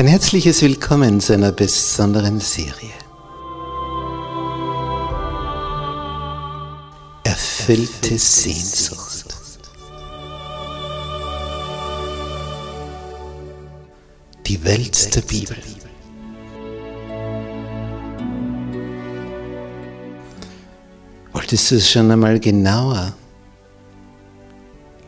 Ein 0.00 0.06
herzliches 0.06 0.62
Willkommen 0.62 1.20
zu 1.20 1.34
einer 1.34 1.52
besonderen 1.52 2.40
Serie. 2.40 2.88
Erfüllte 7.22 8.16
Sehnsucht. 8.16 9.26
Die 14.46 14.64
Welt 14.64 15.14
der 15.14 15.20
Bibel. 15.20 15.58
Wolltest 21.34 21.70
du 21.70 21.74
es 21.74 21.90
schon 21.90 22.10
einmal 22.10 22.40
genauer 22.40 23.12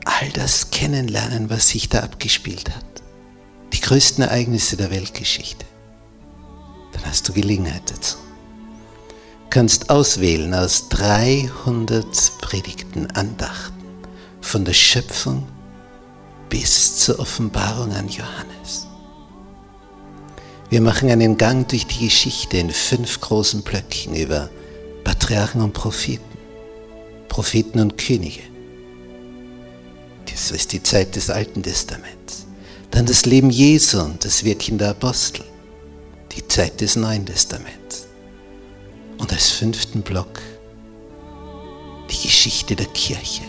all 0.05 0.29
das 0.35 0.71
kennenlernen, 0.71 1.49
was 1.49 1.71
sich 1.71 1.89
da 1.89 2.01
abgespielt 2.01 2.69
hat? 2.77 2.92
Größten 3.83 4.23
Ereignisse 4.25 4.77
der 4.77 4.91
Weltgeschichte. 4.91 5.67
Dann 6.93 7.05
hast 7.05 7.29
du 7.29 7.33
Gelegenheit 7.33 7.83
dazu. 7.91 8.17
Du 9.09 9.51
kannst 9.51 9.91
auswählen 9.91 10.55
aus 10.55 10.89
300 10.89 12.07
Predigten, 12.41 13.09
Andachten 13.11 13.85
von 14.41 14.65
der 14.65 14.73
Schöpfung 14.73 15.47
bis 16.49 16.97
zur 16.99 17.19
Offenbarung 17.19 17.93
an 17.93 18.09
Johannes. 18.09 18.87
Wir 20.71 20.81
machen 20.81 21.11
einen 21.11 21.37
Gang 21.37 21.69
durch 21.69 21.87
die 21.87 22.05
Geschichte 22.05 22.59
in 22.59 22.71
fünf 22.71 23.21
großen 23.21 23.63
Blöcken 23.63 24.15
über 24.15 24.49
Patriarchen 25.05 25.61
und 25.61 25.73
Propheten, 25.73 26.39
Propheten 27.29 27.81
und 27.81 27.99
Könige. 27.99 28.43
Das 30.31 30.51
ist 30.51 30.73
die 30.73 30.83
Zeit 30.83 31.17
des 31.17 31.29
Alten 31.29 31.63
Testaments. 31.63 32.22
Dann 32.93 33.07
das 33.07 33.25
Leben 33.25 33.51
Jesu 33.51 34.01
und 34.01 34.23
das 34.25 34.45
Wirken 34.45 34.77
der 34.77 34.91
Apostel, 34.91 35.45
die 36.37 36.47
Zeit 36.47 36.81
des 36.81 36.95
Neuen 36.95 37.25
Testaments. 37.25 38.07
Und 39.19 39.33
als 39.33 39.49
fünften 39.51 40.03
Block 40.03 40.41
die 42.11 42.23
Geschichte 42.23 42.77
der 42.77 42.87
Kirche 42.87 43.43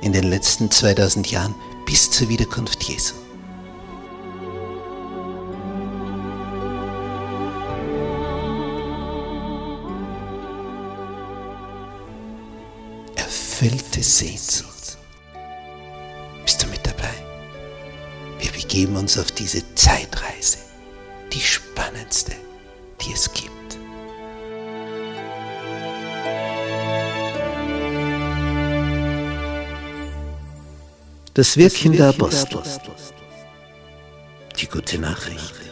in 0.00 0.12
den 0.12 0.24
letzten 0.24 0.70
2000 0.70 1.30
Jahren 1.30 1.54
bis 1.86 2.10
zur 2.10 2.28
Wiederkunft 2.28 2.82
Jesu. 2.84 3.14
erfüllte 13.16 14.02
Sehnsucht. 14.02 14.71
Wir 18.42 18.50
begeben 18.50 18.96
uns 18.96 19.16
auf 19.18 19.30
diese 19.30 19.62
Zeitreise, 19.76 20.58
die 21.32 21.40
spannendste, 21.40 22.32
die 23.00 23.12
es 23.12 23.32
gibt. 23.32 23.52
Das 31.34 31.56
Wirken 31.56 31.92
der 31.92 32.08
Apostel. 32.08 32.62
Die 34.60 34.66
gute 34.66 34.98
Nachricht. 34.98 35.71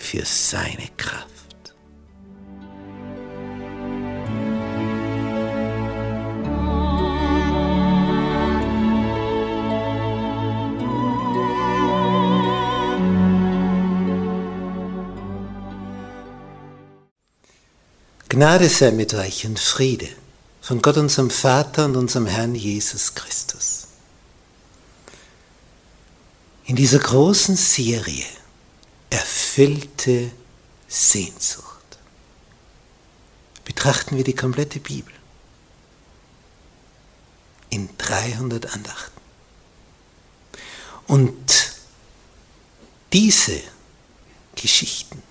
Für 0.00 0.24
seine 0.24 0.88
Kraft. 0.96 1.28
Gnade 18.28 18.68
sei 18.68 18.92
mit 18.92 19.12
euch 19.14 19.44
und 19.44 19.58
Friede 19.58 20.08
von 20.62 20.80
Gott 20.80 20.96
unserem 20.96 21.30
Vater 21.30 21.84
und 21.84 21.96
unserem 21.96 22.26
Herrn 22.26 22.54
Jesus 22.54 23.14
Christus. 23.14 23.88
In 26.64 26.76
dieser 26.76 27.00
großen 27.00 27.56
Serie 27.56 28.24
erfüllte 29.60 30.30
Sehnsucht. 30.88 31.66
Betrachten 33.64 34.16
wir 34.16 34.24
die 34.24 34.34
komplette 34.34 34.80
Bibel 34.80 35.12
in 37.68 37.88
300 37.98 38.72
Andachten. 38.74 39.20
Und 41.06 41.72
diese 43.12 43.60
Geschichten 44.56 45.22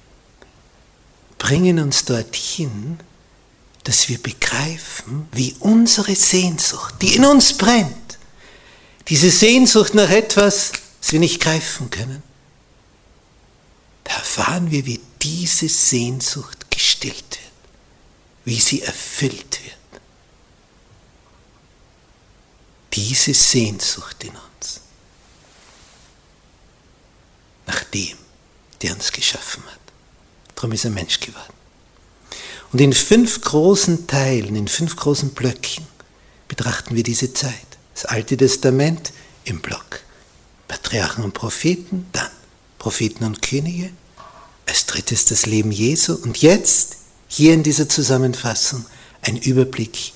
bringen 1.40 1.80
uns 1.80 2.06
dorthin, 2.06 3.00
dass 3.84 4.10
wir 4.10 4.20
begreifen, 4.22 5.28
wie 5.32 5.56
unsere 5.60 6.16
Sehnsucht, 6.16 6.96
die 7.02 7.16
in 7.16 7.26
uns 7.26 7.58
brennt, 7.58 8.20
diese 9.08 9.32
Sehnsucht 9.32 9.96
nach 9.96 10.10
etwas, 10.12 10.72
das 11.02 11.14
wir 11.14 11.20
nicht 11.20 11.42
greifen 11.42 11.90
können, 11.90 12.22
erfahren 14.10 14.72
wir, 14.72 14.86
wie 14.86 15.00
diese 15.22 15.70
Sehnsucht 15.70 16.72
gestillt 16.72 17.16
wird, 17.16 17.52
wie 18.46 18.60
sie 18.60 18.82
erfüllt 18.82 19.60
wird. 19.64 20.02
Diese 22.94 23.34
Sehnsucht 23.34 24.24
in 24.24 24.32
uns, 24.32 24.82
nach 27.68 27.84
dem, 27.86 28.18
der 28.82 28.94
uns 28.94 29.12
geschaffen 29.12 29.64
hat. 29.66 29.80
Darum 30.56 30.72
ist 30.72 30.86
er 30.86 30.92
Mensch 30.92 31.20
geworden. 31.20 31.54
Und 32.72 32.82
in 32.82 32.94
fünf 32.94 33.42
großen 33.42 34.08
Teilen, 34.08 34.56
in 34.56 34.68
fünf 34.68 34.96
großen 34.96 35.34
Blöcken 35.34 35.88
betrachten 36.48 36.96
wir 36.96 37.04
diese 37.04 37.34
Zeit. 37.34 37.54
Das 37.94 38.06
Alte 38.06 38.38
Testament 38.38 39.14
im 39.44 39.62
Block. 39.62 40.02
Patriarchen 40.68 41.24
und 41.24 41.34
Propheten, 41.34 42.08
dann 42.12 42.30
Propheten 42.80 43.26
und 43.26 43.42
Könige, 43.42 43.92
als 44.70 44.86
drittes 44.86 45.26
das 45.26 45.48
Leben 45.48 45.72
Jesu 45.72 46.14
und 46.14 46.38
jetzt, 46.38 46.98
hier 47.28 47.54
in 47.54 47.64
dieser 47.64 47.90
Zusammenfassung, 47.90 48.86
ein 49.24 49.36
Überblick 49.36 50.14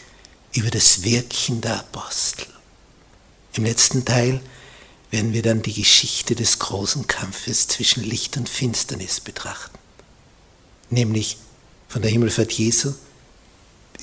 über 0.54 0.70
das 0.70 1.04
Wirken 1.04 1.60
der 1.60 1.80
Apostel. 1.80 2.46
Im 3.54 3.66
letzten 3.66 4.06
Teil 4.06 4.42
werden 5.10 5.34
wir 5.34 5.42
dann 5.42 5.64
die 5.64 5.74
Geschichte 5.74 6.36
des 6.36 6.60
großen 6.60 7.08
Kampfes 7.08 7.68
zwischen 7.68 8.04
Licht 8.04 8.38
und 8.38 8.48
Finsternis 8.48 9.20
betrachten, 9.20 9.78
nämlich 10.92 11.38
von 11.88 12.04
der 12.04 12.12
Himmelfahrt 12.12 12.52
Jesu 12.52 12.94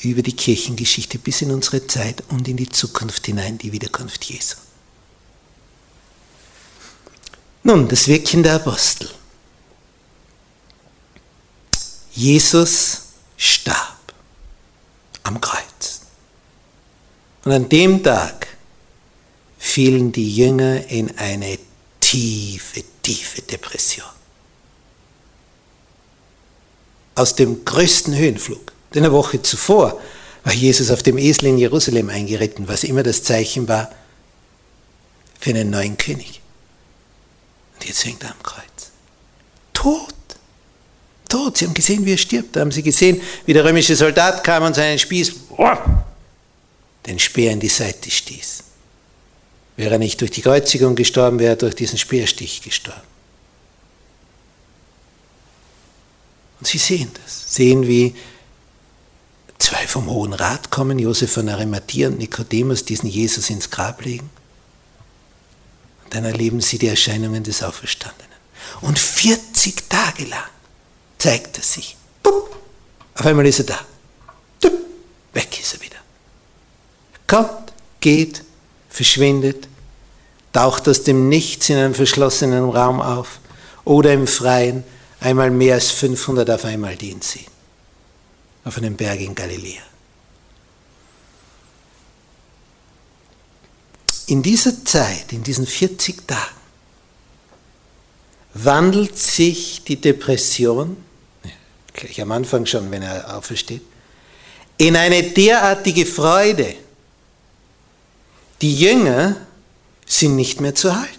über 0.02 0.23
die 0.23 0.35
Kirchengeschichte 0.35 1.19
bis 1.19 1.43
in 1.43 1.52
unsere 1.52 1.87
Zeit 1.87 2.25
und 2.29 2.49
in 2.49 2.56
die 2.56 2.69
Zukunft 2.69 3.26
hinein, 3.26 3.58
die 3.58 3.70
Wiederkunft 3.73 4.25
Jesu. 4.25 4.56
Nun, 7.62 7.88
das 7.88 8.08
Wirken 8.08 8.43
der 8.43 8.55
Apostel. 8.55 9.11
Jesus 12.12 13.03
starb 13.37 13.97
am 15.23 15.41
Kreuz. 15.41 16.03
Und 17.45 17.53
an 17.53 17.69
dem 17.69 18.03
Tag 18.03 18.49
fielen 19.59 20.12
die 20.12 20.35
Jünger 20.35 20.87
in 20.89 21.17
eine 21.19 21.59
tiefe, 22.01 22.83
tiefe 23.03 23.43
Depression. 23.43 24.09
Aus 27.15 27.35
dem 27.35 27.65
größten 27.65 28.15
Höhenflug, 28.15 28.73
denn 28.95 29.05
eine 29.05 29.12
Woche 29.12 29.43
zuvor 29.43 30.01
war 30.45 30.53
Jesus 30.53 30.91
auf 30.91 31.03
dem 31.03 31.19
Esel 31.19 31.47
in 31.47 31.59
Jerusalem 31.59 32.09
eingeritten, 32.09 32.67
was 32.67 32.85
immer 32.85 33.03
das 33.03 33.23
Zeichen 33.23 33.69
war 33.69 33.91
für 35.39 35.51
einen 35.51 35.71
neuen 35.71 35.97
König. 35.97 36.41
Und 37.75 37.87
jetzt 37.87 38.05
hängt 38.05 38.23
er 38.23 38.31
am 38.31 38.43
Kreuz. 38.43 38.91
Tot. 39.73 40.15
Tot. 41.31 41.56
Sie 41.56 41.65
haben 41.65 41.75
gesehen, 41.75 42.05
wie 42.05 42.12
er 42.12 42.19
stirbt. 42.19 42.55
Da 42.55 42.61
haben 42.61 42.73
sie 42.73 42.82
gesehen, 42.82 43.21
wie 43.47 43.55
der 43.55 43.65
römische 43.65 43.97
Soldat 43.97 44.44
kam 44.44 44.65
und 44.65 44.75
seinen 44.75 44.99
Spieß, 44.99 45.32
den 47.06 47.19
Speer 47.19 47.53
in 47.53 47.61
die 47.61 47.69
Seite 47.69 48.11
stieß. 48.11 48.65
Wäre 49.77 49.94
er 49.94 49.99
nicht 49.99 50.21
durch 50.21 50.31
die 50.31 50.43
Kreuzigung 50.43 50.94
gestorben, 50.94 51.38
wäre 51.38 51.53
er 51.53 51.56
durch 51.56 51.75
diesen 51.75 51.97
Speerstich 51.97 52.61
gestorben. 52.61 53.00
Und 56.59 56.67
sie 56.67 56.77
sehen 56.77 57.11
das, 57.25 57.55
sehen, 57.55 57.87
wie 57.87 58.15
zwei 59.59 59.87
vom 59.87 60.11
Hohen 60.11 60.35
Rat 60.35 60.71
kommen, 60.71 60.99
Josef 60.99 61.33
von 61.33 61.49
Arimathea 61.49 62.09
und 62.09 62.19
Nikodemus, 62.19 62.85
diesen 62.85 63.09
Jesus 63.09 63.49
ins 63.49 63.71
Grab 63.71 64.05
legen. 64.05 64.29
Und 66.05 66.15
dann 66.15 66.26
erleben 66.26 66.61
sie 66.61 66.76
die 66.76 66.88
Erscheinungen 66.88 67.43
des 67.43 67.62
Auferstandenen. 67.62 68.29
Und 68.83 68.99
40 68.99 69.88
Tage 69.88 70.26
lang 70.26 70.44
zeigt 71.20 71.58
er 71.58 71.62
sich. 71.62 71.96
Auf 72.25 73.26
einmal 73.26 73.46
ist 73.46 73.61
er 73.61 73.67
da. 73.67 73.81
Weg 75.32 75.61
ist 75.61 75.75
er 75.75 75.81
wieder. 75.82 75.99
Kommt, 77.26 77.72
geht, 78.00 78.43
verschwindet, 78.88 79.69
taucht 80.52 80.88
aus 80.88 81.05
dem 81.05 81.28
Nichts 81.28 81.69
in 81.69 81.76
einem 81.76 81.94
verschlossenen 81.94 82.69
Raum 82.70 83.00
auf 83.00 83.38
oder 83.84 84.12
im 84.12 84.26
Freien, 84.26 84.82
einmal 85.20 85.50
mehr 85.50 85.75
als 85.75 85.90
500 85.90 86.50
auf 86.50 86.64
einmal, 86.64 86.96
die 86.96 87.11
ihn 87.11 87.23
sehen. 87.23 87.46
Auf 88.64 88.78
einem 88.78 88.96
Berg 88.96 89.20
in 89.20 89.34
Galiläa. 89.34 89.82
In 94.26 94.43
dieser 94.43 94.84
Zeit, 94.84 95.32
in 95.32 95.43
diesen 95.43 95.66
40 95.66 96.26
Tagen, 96.26 96.61
wandelt 98.55 99.19
sich 99.19 99.84
die 99.84 100.00
Depression, 100.00 100.96
gleich 101.92 102.20
am 102.20 102.32
Anfang 102.32 102.66
schon, 102.66 102.90
wenn 102.90 103.02
er 103.02 103.37
aufersteht, 103.37 103.82
in 104.76 104.96
eine 104.96 105.22
derartige 105.22 106.06
Freude. 106.06 106.75
Die 108.62 108.75
Jünger 108.78 109.37
sind 110.06 110.37
nicht 110.37 110.60
mehr 110.60 110.75
zu 110.75 110.94
halten. 110.94 111.19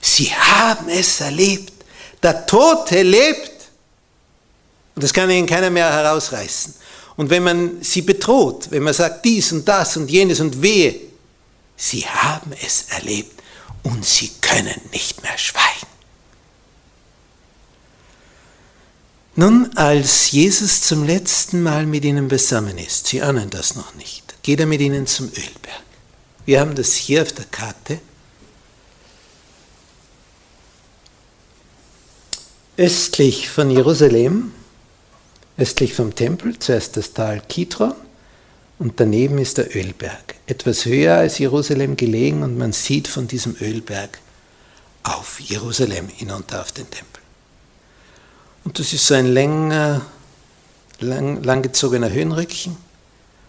Sie 0.00 0.32
haben 0.32 0.88
es 0.88 1.20
erlebt. 1.20 1.72
Der 2.22 2.46
Tote 2.46 3.02
lebt. 3.02 3.50
Und 4.94 5.04
das 5.04 5.12
kann 5.12 5.30
ihnen 5.30 5.46
keiner 5.46 5.70
mehr 5.70 5.90
herausreißen. 5.90 6.74
Und 7.16 7.30
wenn 7.30 7.42
man 7.42 7.82
sie 7.82 8.02
bedroht, 8.02 8.70
wenn 8.70 8.82
man 8.82 8.94
sagt 8.94 9.24
dies 9.24 9.52
und 9.52 9.66
das 9.66 9.96
und 9.96 10.10
jenes 10.10 10.40
und 10.40 10.60
wehe, 10.62 10.94
sie 11.76 12.06
haben 12.06 12.52
es 12.64 12.86
erlebt 12.90 13.42
und 13.82 14.04
sie 14.04 14.30
können 14.40 14.80
nicht 14.92 15.22
mehr 15.22 15.36
schweigen. 15.36 15.91
Nun, 19.34 19.70
als 19.76 20.30
Jesus 20.30 20.82
zum 20.82 21.04
letzten 21.04 21.62
Mal 21.62 21.86
mit 21.86 22.04
ihnen 22.04 22.28
beisammen 22.28 22.76
ist, 22.76 23.06
Sie 23.06 23.22
ahnen 23.22 23.48
das 23.48 23.76
noch 23.76 23.94
nicht, 23.94 24.34
geht 24.42 24.60
er 24.60 24.66
mit 24.66 24.82
ihnen 24.82 25.06
zum 25.06 25.28
Ölberg. 25.28 25.82
Wir 26.44 26.60
haben 26.60 26.74
das 26.74 26.92
hier 26.94 27.22
auf 27.22 27.32
der 27.32 27.46
Karte. 27.46 28.00
Östlich 32.76 33.48
von 33.48 33.70
Jerusalem, 33.70 34.52
östlich 35.56 35.94
vom 35.94 36.14
Tempel, 36.14 36.58
zuerst 36.58 36.98
das 36.98 37.14
Tal 37.14 37.40
Kidron 37.48 37.94
und 38.78 39.00
daneben 39.00 39.38
ist 39.38 39.56
der 39.56 39.74
Ölberg, 39.74 40.34
etwas 40.46 40.84
höher 40.84 41.16
als 41.16 41.38
Jerusalem 41.38 41.96
gelegen 41.96 42.42
und 42.42 42.58
man 42.58 42.72
sieht 42.72 43.08
von 43.08 43.28
diesem 43.28 43.56
Ölberg 43.62 44.18
auf 45.04 45.40
Jerusalem 45.40 46.08
hinunter 46.08 46.60
auf 46.60 46.72
den 46.72 46.90
Tempel. 46.90 47.21
Und 48.64 48.78
das 48.78 48.92
ist 48.92 49.06
so 49.06 49.14
ein 49.14 49.26
länger, 49.26 50.02
lang, 51.00 51.42
langgezogener 51.42 52.10
Höhenrücken. 52.10 52.76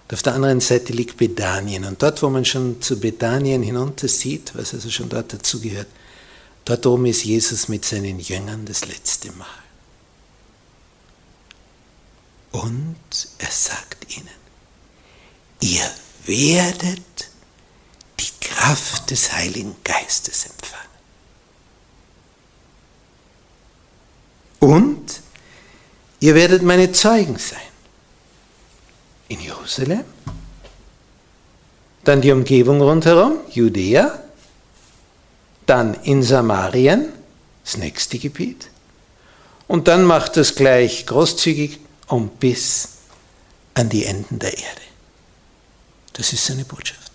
Und 0.07 0.13
auf 0.13 0.23
der 0.23 0.33
anderen 0.33 0.59
Seite 0.59 0.93
liegt 0.93 1.17
Bethanien. 1.17 1.85
Und 1.85 2.01
dort, 2.01 2.21
wo 2.23 2.29
man 2.29 2.45
schon 2.45 2.81
zu 2.81 2.99
Bethanien 2.99 3.63
hinunter 3.63 4.07
sieht, 4.07 4.53
was 4.55 4.73
also 4.73 4.89
schon 4.89 5.09
dort 5.09 5.33
dazugehört, 5.33 5.87
dort 6.65 6.85
oben 6.85 7.05
ist 7.05 7.23
Jesus 7.23 7.67
mit 7.67 7.85
seinen 7.85 8.19
Jüngern 8.19 8.65
das 8.65 8.85
letzte 8.85 9.31
Mal. 9.33 9.47
Und 12.51 12.95
er 13.39 13.51
sagt 13.51 14.15
ihnen, 14.15 14.29
ihr 15.61 15.89
werdet 16.25 17.29
die 18.19 18.47
Kraft 18.47 19.09
des 19.09 19.31
Heiligen 19.31 19.75
Geistes 19.83 20.45
empfangen. 20.45 20.92
Und 24.63 25.19
ihr 26.21 26.35
werdet 26.35 26.63
meine 26.63 26.89
Zeugen 26.93 27.37
sein. 27.37 27.59
In 29.27 29.41
Jerusalem, 29.41 30.05
dann 32.05 32.21
die 32.21 32.31
Umgebung 32.31 32.79
rundherum, 32.79 33.39
Judäa, 33.49 34.17
dann 35.65 35.95
in 36.03 36.23
Samarien, 36.23 37.11
das 37.65 37.75
nächste 37.75 38.17
Gebiet, 38.17 38.69
und 39.67 39.89
dann 39.89 40.05
macht 40.05 40.37
es 40.37 40.55
gleich 40.55 41.05
großzügig 41.07 41.81
und 42.07 42.39
bis 42.39 42.87
an 43.73 43.89
die 43.89 44.05
Enden 44.05 44.39
der 44.39 44.57
Erde. 44.57 44.81
Das 46.13 46.31
ist 46.31 46.45
seine 46.45 46.63
Botschaft. 46.63 47.11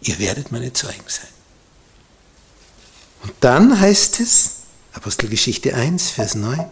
Ihr 0.00 0.18
werdet 0.18 0.50
meine 0.50 0.72
Zeugen 0.72 1.04
sein. 1.08 1.28
Und 3.22 3.34
dann 3.40 3.78
heißt 3.78 4.20
es, 4.20 4.55
Apostelgeschichte 4.96 5.74
1, 5.74 6.10
Vers 6.10 6.34
9, 6.34 6.64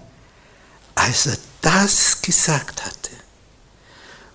als 0.94 1.26
er 1.26 1.36
das 1.60 2.22
gesagt 2.22 2.84
hatte, 2.84 3.10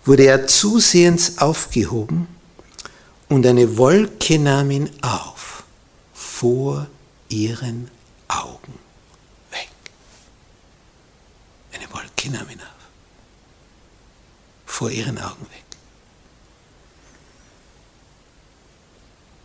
wurde 0.06 0.26
er 0.26 0.46
zusehends 0.46 1.40
aufgehoben 1.40 2.28
und 3.30 3.46
eine 3.48 3.78
Wolke 3.78 4.38
nahm 4.38 4.70
ihn 4.70 4.90
auf 5.02 5.64
vor 6.14 6.88
ihren 7.30 7.90
Augen 8.28 8.74
weg. 9.52 9.70
Eine 11.74 11.92
Wolke 11.92 12.30
nahm 12.30 12.50
ihn 12.50 12.60
auf 12.60 12.68
vor 14.66 14.92
ihren 14.92 15.18
Augen 15.18 15.42
weg. 15.42 15.64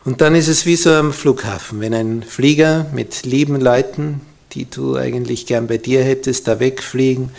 Und 0.05 0.21
dann 0.21 0.35
ist 0.35 0.49
es 0.49 0.67
wie 0.67 0.77
so 0.77 0.93
am 0.93 1.15
Flughafen, 1.15 1.81
wenn 1.81 1.95
ein 1.95 2.23
Flieger 2.23 2.85
mit 2.93 3.25
lieben 3.25 3.59
Leuten, 3.59 4.21
die 4.55 4.65
du 4.71 4.97
eigentlich 4.97 5.47
gern 5.47 5.67
bei 5.67 5.79
dir 5.79 6.05
hättest, 6.05 6.49
da 6.49 6.61
wegfliegen 6.61 7.31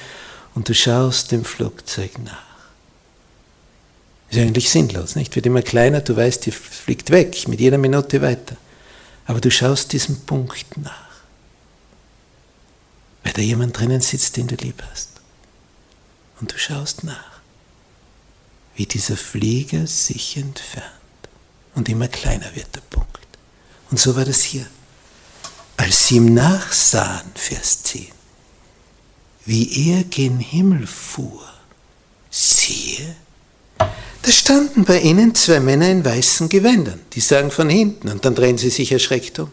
und 0.53 0.69
du 0.69 0.73
schaust 0.73 1.31
dem 1.31 1.45
Flugzeug 1.45 2.17
nach. 2.19 2.45
Ist 4.29 4.39
eigentlich 4.39 4.69
sinnlos, 4.69 5.15
nicht? 5.15 5.35
Wird 5.35 5.45
immer 5.45 5.61
kleiner, 5.61 6.01
du 6.01 6.15
weißt, 6.15 6.45
die 6.45 6.51
fliegt 6.51 7.11
weg, 7.11 7.47
mit 7.47 7.59
jeder 7.59 7.77
Minute 7.77 8.21
weiter. 8.21 8.57
Aber 9.27 9.39
du 9.39 9.49
schaust 9.49 9.93
diesem 9.93 10.21
Punkt 10.21 10.77
nach. 10.77 11.05
Weil 13.23 13.33
da 13.33 13.41
jemand 13.41 13.77
drinnen 13.77 14.01
sitzt, 14.01 14.37
den 14.37 14.47
du 14.47 14.55
lieb 14.55 14.83
hast. 14.91 15.09
Und 16.39 16.53
du 16.53 16.57
schaust 16.57 17.03
nach, 17.03 17.39
wie 18.75 18.85
dieser 18.85 19.17
Flieger 19.17 19.87
sich 19.87 20.37
entfernt. 20.37 20.91
Und 21.75 21.89
immer 21.89 22.07
kleiner 22.07 22.55
wird 22.55 22.75
der 22.75 22.81
Punkt. 22.81 23.09
Und 23.89 23.99
so 23.99 24.15
war 24.15 24.25
das 24.25 24.41
hier. 24.41 24.65
Als 25.85 26.07
sie 26.07 26.15
ihm 26.15 26.33
nachsahen, 26.33 27.29
Vers 27.35 27.83
10, 27.83 28.07
wie 29.45 29.91
er 29.91 30.03
gen 30.05 30.39
Himmel 30.39 30.87
fuhr, 30.87 31.47
siehe, 32.31 33.15
da 33.77 34.31
standen 34.31 34.83
bei 34.83 34.99
ihnen 34.99 35.35
zwei 35.35 35.59
Männer 35.59 35.87
in 35.87 36.03
weißen 36.03 36.49
Gewändern, 36.49 36.99
die 37.13 37.19
sagen 37.19 37.51
von 37.51 37.69
hinten, 37.69 38.09
und 38.09 38.25
dann 38.25 38.33
drehen 38.33 38.57
sie 38.57 38.71
sich 38.71 38.91
erschreckt 38.91 39.37
um. 39.37 39.51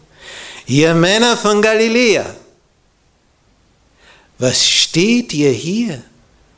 Ihr 0.65 0.95
Männer 0.95 1.37
von 1.37 1.61
Galiläa, 1.61 2.35
was 4.39 4.67
steht 4.67 5.35
ihr 5.35 5.51
hier 5.51 6.01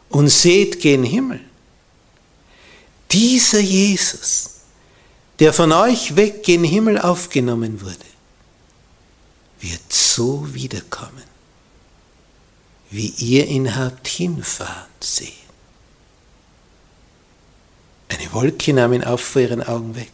und 0.07 0.29
seht 0.29 0.79
gen 0.79 1.03
Himmel? 1.03 1.41
Dieser 3.11 3.59
Jesus, 3.59 4.51
der 5.39 5.51
von 5.51 5.73
euch 5.73 6.15
weg 6.15 6.43
gen 6.43 6.63
Himmel 6.63 6.97
aufgenommen 6.97 7.81
wurde, 7.81 8.14
wird 9.65 9.91
so 9.91 10.53
wiederkommen, 10.53 11.23
wie 12.91 13.09
ihr 13.09 13.47
ihn 13.47 13.75
habt 13.75 14.07
hinfahren 14.07 14.91
sehen. 14.99 15.33
Eine 18.09 18.31
Wolke 18.31 18.73
nahm 18.73 18.93
ihn 18.93 19.03
auf 19.03 19.21
vor 19.21 19.41
ihren 19.41 19.63
Augen 19.63 19.95
weg. 19.95 20.11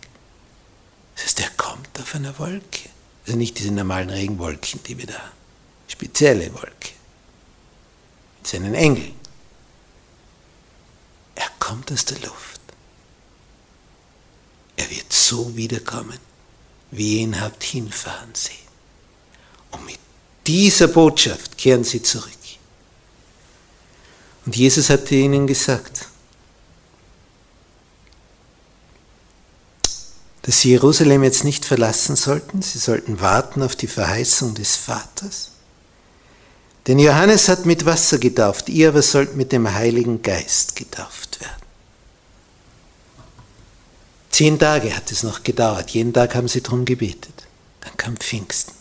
Das 1.16 1.26
heißt, 1.26 1.42
er 1.42 1.50
kommt 1.52 2.00
auf 2.00 2.16
einer 2.16 2.38
Wolke. 2.40 2.90
Also 3.26 3.38
nicht 3.38 3.60
diese 3.60 3.72
normalen 3.72 4.10
Regenwolken, 4.10 4.82
die 4.84 4.98
wir 4.98 5.08
da 5.08 5.20
haben. 5.20 5.32
Spezielle 5.88 6.52
Wolke. 6.54 6.92
Mit 8.38 8.48
seinen 8.48 8.74
Engeln. 8.74 9.14
Er 11.36 11.50
kommt 11.60 11.92
aus 11.92 12.06
der 12.06 12.20
Luft. 12.20 12.62
Er 14.78 14.90
wird 14.90 15.12
so 15.12 15.56
wiederkommen, 15.56 16.18
wie 16.90 17.18
ihr 17.18 17.22
ihn 17.22 17.40
habt 17.40 17.64
hinfahren 17.64 18.34
sehen. 18.34 18.71
Und 19.72 19.86
mit 19.86 20.00
dieser 20.48 20.88
Botschaft 20.88 21.58
kehren 21.58 21.84
sie 21.84 22.02
zurück. 22.02 22.32
Und 24.46 24.56
Jesus 24.56 24.90
hatte 24.90 25.16
ihnen 25.16 25.48
gesagt, 25.48 26.08
dass 30.42 30.62
sie 30.62 30.70
Jerusalem 30.72 31.24
jetzt 31.24 31.44
nicht 31.44 31.66
verlassen 31.66 32.16
sollten, 32.16 32.62
sie 32.62 32.80
sollten 32.80 33.22
warten 33.22 33.62
auf 33.62 33.76
die 33.76 33.88
Verheißung 33.88 34.56
des 34.56 34.76
Vaters. 34.76 35.52
Denn 36.88 36.98
Johannes 36.98 37.48
hat 37.48 37.68
mit 37.68 37.86
Wasser 37.86 38.18
getauft, 38.18 38.68
ihr 38.70 38.90
aber 38.90 39.04
sollt 39.04 39.36
mit 39.36 39.52
dem 39.52 39.72
Heiligen 39.72 40.24
Geist 40.24 40.76
getauft 40.76 41.40
werden. 41.40 41.62
Zehn 44.32 44.58
Tage 44.58 44.96
hat 44.96 45.12
es 45.12 45.22
noch 45.22 45.44
gedauert, 45.44 45.92
jeden 45.92 46.14
Tag 46.14 46.34
haben 46.34 46.48
sie 46.48 46.62
darum 46.62 46.86
gebetet. 46.86 47.46
Dann 47.82 47.96
kam 47.98 48.18
Pfingsten, 48.18 48.74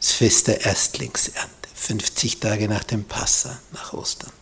das 0.00 0.12
Fest 0.12 0.48
der 0.48 0.64
Erstlingsernte, 0.64 1.68
50 1.74 2.40
Tage 2.40 2.68
nach 2.68 2.84
dem 2.84 3.04
Passa, 3.04 3.58
nach 3.72 3.92
Ostern. 3.92 4.32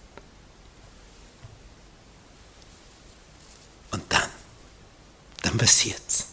Und 3.91 4.03
dann, 4.09 4.29
dann 5.43 5.59
passiert's. 5.59 6.27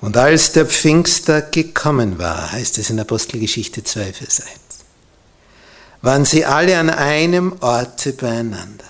Und 0.00 0.16
als 0.16 0.52
der 0.52 0.64
Pfingsttag 0.64 1.52
gekommen 1.52 2.18
war, 2.18 2.52
heißt 2.52 2.78
es 2.78 2.88
in 2.88 2.98
Apostelgeschichte 2.98 3.84
2, 3.84 4.12
Vers 4.14 4.40
1, 4.40 4.50
waren 6.00 6.24
sie 6.24 6.46
alle 6.46 6.78
an 6.78 6.88
einem 6.88 7.54
Orte 7.60 8.14
beieinander. 8.14 8.86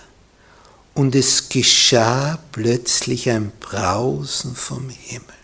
Und 0.95 1.15
es 1.17 1.49
geschah 1.49 2.39
plötzlich 2.53 3.29
ein 3.31 3.53
Brausen 3.59 4.55
vom 4.55 4.89
Himmel, 4.89 5.35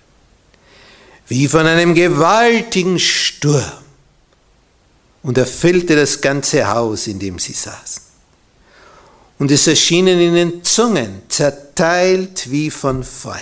wie 1.28 1.48
von 1.48 1.66
einem 1.66 1.94
gewaltigen 1.94 2.98
Sturm, 2.98 3.86
und 5.26 5.36
erfüllte 5.36 5.96
das 5.96 6.20
ganze 6.20 6.68
Haus, 6.68 7.08
in 7.08 7.18
dem 7.18 7.40
sie 7.40 7.52
saßen. 7.52 8.00
Und 9.40 9.50
es 9.50 9.66
erschienen 9.66 10.20
ihnen 10.20 10.62
Zungen, 10.62 11.22
zerteilt 11.28 12.48
wie 12.52 12.70
von 12.70 13.02
Feuer. 13.02 13.40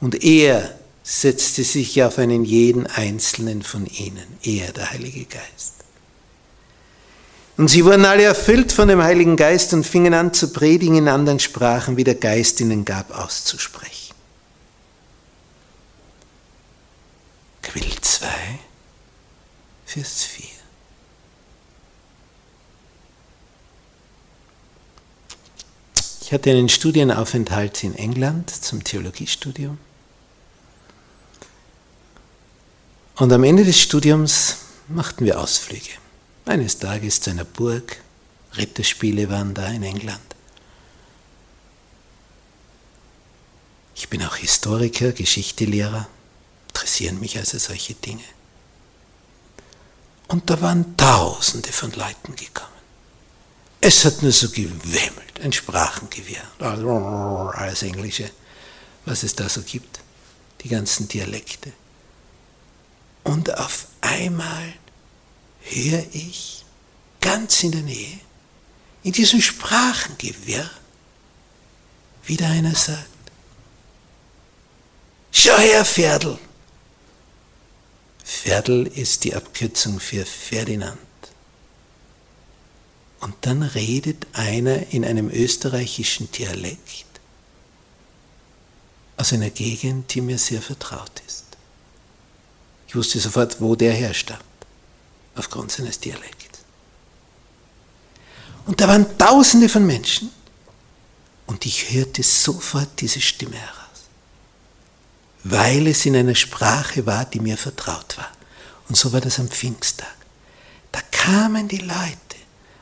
Und 0.00 0.24
er 0.24 0.74
setzte 1.04 1.62
sich 1.62 2.02
auf 2.02 2.18
einen 2.18 2.44
jeden 2.44 2.88
einzelnen 2.88 3.62
von 3.62 3.86
ihnen, 3.86 4.26
er, 4.42 4.72
der 4.72 4.90
Heilige 4.90 5.26
Geist. 5.26 5.74
Und 7.56 7.68
sie 7.68 7.84
wurden 7.84 8.04
alle 8.04 8.24
erfüllt 8.24 8.72
von 8.72 8.88
dem 8.88 9.00
Heiligen 9.00 9.36
Geist 9.36 9.72
und 9.74 9.86
fingen 9.86 10.12
an 10.12 10.34
zu 10.34 10.52
predigen 10.52 10.96
in 10.96 11.06
anderen 11.06 11.38
Sprachen, 11.38 11.96
wie 11.96 12.02
der 12.02 12.16
Geist 12.16 12.60
ihnen 12.60 12.84
gab, 12.84 13.16
auszusprechen. 13.16 14.03
Kapitel 17.74 18.00
2, 18.00 18.28
Vers 19.84 20.22
4. 20.22 20.46
Ich 26.20 26.32
hatte 26.32 26.50
einen 26.50 26.68
Studienaufenthalt 26.68 27.82
in 27.82 27.96
England 27.96 28.50
zum 28.50 28.84
Theologiestudium. 28.84 29.78
Und 33.16 33.32
am 33.32 33.42
Ende 33.42 33.64
des 33.64 33.80
Studiums 33.80 34.58
machten 34.86 35.24
wir 35.24 35.40
Ausflüge. 35.40 35.90
Eines 36.44 36.78
Tages 36.78 37.22
zu 37.22 37.30
einer 37.30 37.44
Burg, 37.44 38.00
Ritterspiele 38.56 39.28
waren 39.30 39.52
da 39.52 39.66
in 39.66 39.82
England. 39.82 40.22
Ich 43.96 44.08
bin 44.08 44.22
auch 44.22 44.36
Historiker, 44.36 45.10
Geschichtelehrer, 45.10 46.06
interessieren 46.74 47.20
mich 47.20 47.38
also 47.38 47.56
solche 47.58 47.94
Dinge. 47.94 48.24
Und 50.26 50.50
da 50.50 50.60
waren 50.60 50.96
Tausende 50.96 51.70
von 51.72 51.92
Leuten 51.92 52.34
gekommen. 52.34 52.68
Es 53.80 54.04
hat 54.04 54.22
nur 54.22 54.32
so 54.32 54.48
gewimmelt, 54.48 55.40
ein 55.42 55.52
Sprachengewirr, 55.52 56.42
alles 56.58 57.82
Englische, 57.82 58.30
was 59.04 59.22
es 59.22 59.34
da 59.34 59.48
so 59.48 59.62
gibt, 59.62 60.00
die 60.62 60.68
ganzen 60.68 61.06
Dialekte. 61.06 61.72
Und 63.22 63.56
auf 63.56 63.86
einmal 64.00 64.72
höre 65.60 66.04
ich 66.12 66.64
ganz 67.20 67.62
in 67.62 67.72
der 67.72 67.82
Nähe, 67.82 68.20
in 69.02 69.12
diesem 69.12 69.40
Sprachengewirr, 69.40 70.70
wieder 72.24 72.48
einer 72.48 72.74
sagt, 72.74 73.06
Schau 75.30 75.58
her, 75.58 75.84
Pferdl. 75.84 76.38
Pferdl 78.24 78.86
ist 78.94 79.24
die 79.24 79.34
Abkürzung 79.34 80.00
für 80.00 80.24
Ferdinand. 80.24 80.98
Und 83.20 83.34
dann 83.42 83.62
redet 83.62 84.26
einer 84.32 84.92
in 84.92 85.04
einem 85.04 85.30
österreichischen 85.30 86.30
Dialekt 86.32 87.06
aus 89.16 89.32
einer 89.32 89.50
Gegend, 89.50 90.12
die 90.14 90.20
mir 90.20 90.38
sehr 90.38 90.60
vertraut 90.60 91.22
ist. 91.26 91.44
Ich 92.88 92.96
wusste 92.96 93.18
sofort, 93.20 93.60
wo 93.60 93.76
der 93.76 93.92
herstammt, 93.92 94.42
aufgrund 95.34 95.72
seines 95.72 96.00
Dialekts. 96.00 96.60
Und 98.66 98.80
da 98.80 98.88
waren 98.88 99.18
Tausende 99.18 99.68
von 99.68 99.86
Menschen 99.86 100.30
und 101.46 101.66
ich 101.66 101.92
hörte 101.92 102.22
sofort 102.22 103.00
diese 103.00 103.20
Stimme 103.20 103.56
heraus, 103.56 103.83
weil 105.44 105.86
es 105.86 106.06
in 106.06 106.16
einer 106.16 106.34
Sprache 106.34 107.04
war, 107.06 107.26
die 107.26 107.40
mir 107.40 107.58
vertraut 107.58 108.16
war. 108.16 108.30
Und 108.88 108.96
so 108.96 109.12
war 109.12 109.20
das 109.20 109.38
am 109.38 109.48
Pfingsttag. 109.48 110.16
Da 110.90 111.00
kamen 111.10 111.68
die 111.68 111.78
Leute 111.78 112.18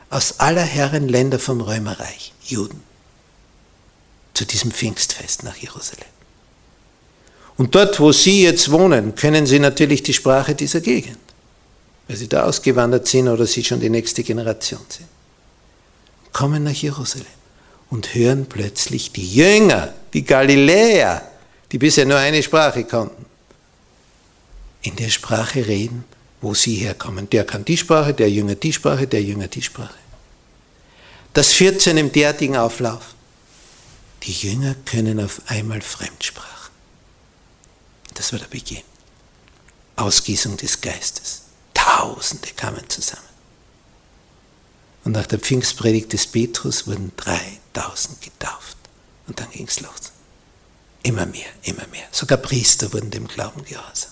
aus 0.09 0.39
aller 0.39 0.63
Herren 0.63 1.09
Länder 1.09 1.39
vom 1.39 1.61
Römerreich, 1.61 2.33
Juden, 2.43 2.81
zu 4.33 4.45
diesem 4.45 4.71
Pfingstfest 4.71 5.43
nach 5.43 5.57
Jerusalem. 5.57 6.05
Und 7.57 7.75
dort, 7.75 7.99
wo 7.99 8.11
Sie 8.11 8.43
jetzt 8.43 8.71
wohnen, 8.71 9.13
können 9.15 9.45
Sie 9.45 9.59
natürlich 9.59 10.01
die 10.01 10.13
Sprache 10.13 10.55
dieser 10.55 10.81
Gegend, 10.81 11.19
weil 12.07 12.17
Sie 12.17 12.29
da 12.29 12.43
ausgewandert 12.43 13.07
sind 13.07 13.27
oder 13.27 13.45
Sie 13.45 13.63
schon 13.63 13.79
die 13.79 13.89
nächste 13.89 14.23
Generation 14.23 14.81
sind. 14.89 15.07
Kommen 16.31 16.63
nach 16.63 16.71
Jerusalem 16.71 17.27
und 17.89 18.15
hören 18.15 18.47
plötzlich 18.47 19.11
die 19.11 19.35
Jünger, 19.35 19.93
die 20.13 20.23
Galiläer, 20.23 21.21
die 21.73 21.79
bisher 21.79 22.05
nur 22.05 22.17
eine 22.17 22.43
Sprache 22.43 22.83
konnten, 22.83 23.25
in 24.83 24.95
der 24.95 25.09
Sprache 25.09 25.65
reden, 25.65 26.05
wo 26.39 26.53
sie 26.53 26.75
herkommen. 26.75 27.29
Der 27.31 27.45
kann 27.45 27.65
die 27.65 27.77
Sprache, 27.77 28.13
der 28.13 28.29
Jünger 28.29 28.53
die 28.53 28.71
Sprache, 28.71 29.07
der 29.07 29.23
Jünger 29.23 29.47
die 29.47 29.63
Sprache. 29.63 29.97
Das 31.33 31.51
führt 31.51 31.81
zu 31.81 31.89
einem 31.89 32.11
derartigen 32.11 32.57
Auflauf. 32.57 33.15
Die 34.21 34.33
Jünger 34.33 34.75
können 34.85 35.19
auf 35.19 35.41
einmal 35.47 35.81
Fremdsprache. 35.81 36.69
Das 38.13 38.31
war 38.31 38.39
der 38.39 38.47
Beginn. 38.47 38.83
Ausgießung 39.95 40.57
des 40.57 40.79
Geistes. 40.79 41.41
Tausende 41.73 42.49
kamen 42.55 42.87
zusammen. 42.87 43.23
Und 45.05 45.13
nach 45.13 45.25
der 45.25 45.39
Pfingstpredigt 45.39 46.13
des 46.13 46.27
Petrus 46.27 46.85
wurden 46.85 47.11
3000 47.17 48.21
getauft. 48.21 48.77
Und 49.27 49.39
dann 49.39 49.49
ging 49.49 49.67
es 49.67 49.79
los. 49.79 50.12
Immer 51.03 51.25
mehr, 51.25 51.47
immer 51.63 51.85
mehr. 51.91 52.05
Sogar 52.11 52.37
Priester 52.37 52.91
wurden 52.93 53.11
dem 53.11 53.27
Glauben 53.27 53.63
gehorsam. 53.65 54.11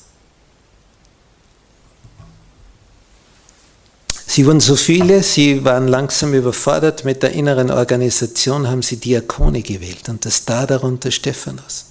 Sie 4.28 4.46
wurden 4.46 4.62
so 4.62 4.76
viele, 4.78 5.24
sie 5.24 5.66
waren 5.66 5.88
langsam 5.88 6.34
überfordert 6.34 7.04
mit 7.04 7.22
der 7.22 7.32
inneren 7.32 7.70
Organisation, 7.70 8.68
haben 8.68 8.82
sie 8.82 8.96
Diakone 8.96 9.62
gewählt 9.62 10.08
und 10.08 10.26
das 10.26 10.46
da 10.46 10.66
darunter 10.66 11.12
Stephanus. 11.12 11.88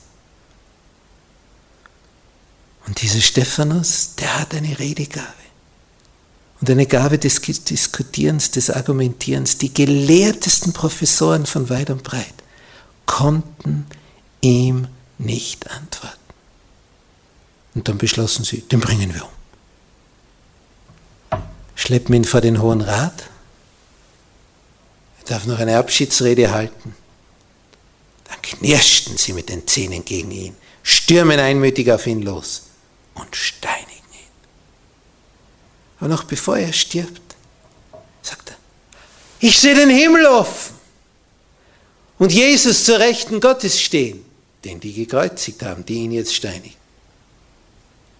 Und 2.87 3.03
dieser 3.03 3.21
Stephanus, 3.21 4.15
der 4.19 4.41
hat 4.41 4.55
eine 4.55 4.79
Redegabe. 4.79 5.27
Und 6.61 6.69
eine 6.71 6.87
Gabe 6.87 7.19
des 7.19 7.41
Diskutierens, 7.41 8.51
des 8.51 8.71
Argumentierens. 8.71 9.59
Die 9.59 9.73
gelehrtesten 9.73 10.73
Professoren 10.73 11.47
von 11.47 11.71
weit 11.71 11.91
und 11.91 12.03
breit 12.03 12.35
konnten 13.07 13.87
ihm 14.41 14.89
nicht 15.19 15.71
antworten. 15.71 16.17
Und 17.75 17.89
dann 17.89 17.99
beschlossen 17.99 18.45
sie, 18.45 18.63
den 18.63 18.81
bringen 18.81 19.15
wir 19.15 19.25
um. 19.25 19.31
Schleppen 21.75 22.15
ihn 22.15 22.25
vor 22.25 22.41
den 22.41 22.61
Hohen 22.61 22.81
Rat. 22.81 23.25
Er 25.21 25.25
darf 25.27 25.47
noch 25.47 25.59
eine 25.59 25.79
Abschiedsrede 25.79 26.51
halten. 26.53 26.95
Dann 28.25 28.43
knirschten 28.43 29.17
sie 29.17 29.33
mit 29.33 29.49
den 29.49 29.67
Zähnen 29.67 30.05
gegen 30.05 30.31
ihn, 30.31 30.57
stürmen 30.83 31.39
einmütig 31.39 31.91
auf 31.91 32.07
ihn 32.07 32.23
los 32.23 32.65
und 33.15 33.35
steinigen 33.35 33.89
ihn. 33.91 34.31
Aber 35.99 36.09
noch 36.09 36.25
bevor 36.25 36.59
er 36.59 36.73
stirbt, 36.73 37.35
sagt 38.23 38.51
er, 38.51 38.57
ich 39.41 39.59
sehe 39.59 39.75
den 39.75 39.91
Himmel 39.91 40.27
offen 40.27 40.75
und 42.19 42.33
Jesus 42.33 42.85
zur 42.85 42.99
Rechten 42.99 43.41
Gottes 43.41 43.81
stehen, 43.81 44.25
den 44.65 44.81
die 44.81 44.93
gekreuzigt 44.93 45.63
haben, 45.63 45.85
die 45.87 45.95
ihn 45.95 46.13
jetzt 46.13 46.35
steinigen. 46.35 46.75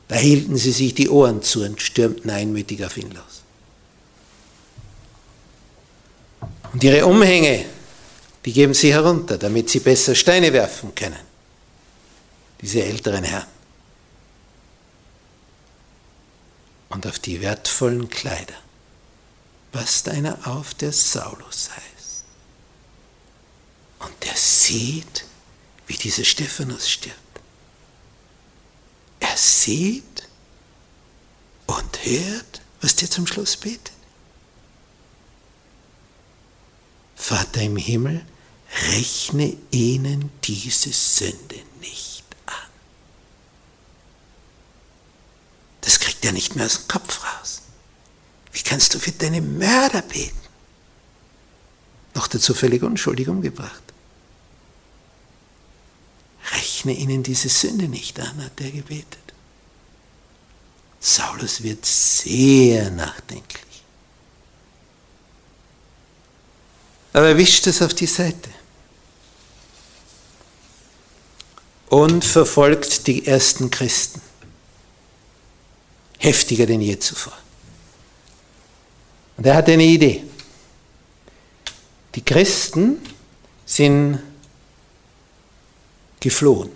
Da 0.09 0.17
hielten 0.17 0.57
sie 0.57 0.73
sich 0.73 0.95
die 0.95 1.09
Ohren 1.09 1.43
zu 1.43 1.63
und 1.63 1.81
stürmten 1.81 2.31
einmütig 2.31 2.85
auf 2.85 2.97
ihn 2.97 3.11
los. 3.13 3.43
Und 6.73 6.83
ihre 6.83 7.07
Umhänge, 7.07 7.65
die 8.45 8.53
geben 8.53 8.75
sie 8.75 8.93
herunter, 8.93 9.39
damit 9.39 9.71
sie 9.71 9.81
besser 9.81 10.15
Steine 10.15 10.53
werfen 10.53 10.95
können. 10.95 11.21
Diese 12.61 12.83
älteren 12.83 13.25
Herren. 13.25 13.47
Und 16.89 17.07
auf 17.07 17.19
die 17.19 17.41
wertvollen 17.41 18.09
Kleider 18.09 18.57
passt 19.73 20.09
einer 20.09 20.39
auf, 20.47 20.75
der 20.75 20.93
Saulus 20.93 21.71
heißt. 21.71 22.25
Und 24.01 24.13
der 24.25 24.35
sieht, 24.35 25.25
wie 25.91 25.97
dieser 25.97 26.23
Stephanus 26.23 26.89
stirbt. 26.89 27.19
Er 29.19 29.37
sieht 29.37 30.29
und 31.67 32.05
hört, 32.05 32.63
was 32.81 32.95
der 32.95 33.11
zum 33.11 33.27
Schluss 33.27 33.57
betet. 33.57 33.91
Vater 37.17 37.63
im 37.63 37.77
Himmel, 37.77 38.25
rechne 38.93 39.57
ihnen 39.73 40.31
diese 40.45 40.93
Sünde 40.93 41.57
nicht 41.81 42.25
an. 42.47 42.71
Das 45.81 45.99
kriegt 45.99 46.25
er 46.25 46.31
nicht 46.31 46.55
mehr 46.55 46.67
aus 46.67 46.79
dem 46.79 46.89
Kopf 46.89 47.21
raus. 47.25 47.63
Wie 48.53 48.63
kannst 48.63 48.95
du 48.95 49.01
für 49.01 49.11
deine 49.11 49.41
Mörder 49.41 50.03
beten? 50.03 50.39
Noch 52.15 52.29
dazu 52.29 52.55
völlig 52.55 52.85
unschuldig 52.85 53.27
umgebracht. 53.29 53.90
Rechne 56.81 56.93
ihnen 56.95 57.23
diese 57.23 57.51
Sünde 57.51 57.89
nicht 57.89 58.19
an, 58.19 58.43
hat 58.43 58.59
er 58.59 58.71
gebetet. 58.71 59.19
Saulus 60.99 61.63
wird 61.63 61.85
sehr 61.85 62.91
nachdenklich. 62.91 63.83
Aber 67.13 67.29
er 67.29 67.37
wischt 67.37 67.67
es 67.67 67.83
auf 67.83 67.93
die 67.93 68.07
Seite 68.07 68.49
und 71.91 72.25
verfolgt 72.25 73.07
die 73.07 73.27
ersten 73.27 73.71
Christen. 73.71 74.23
Heftiger 76.17 76.65
denn 76.65 76.81
je 76.81 76.99
zuvor. 76.99 77.37
Und 79.37 79.45
er 79.45 79.57
hat 79.57 79.69
eine 79.69 79.85
Idee. 79.85 80.25
Die 82.15 82.25
Christen 82.25 83.03
sind 83.67 84.30
geflohen 86.21 86.71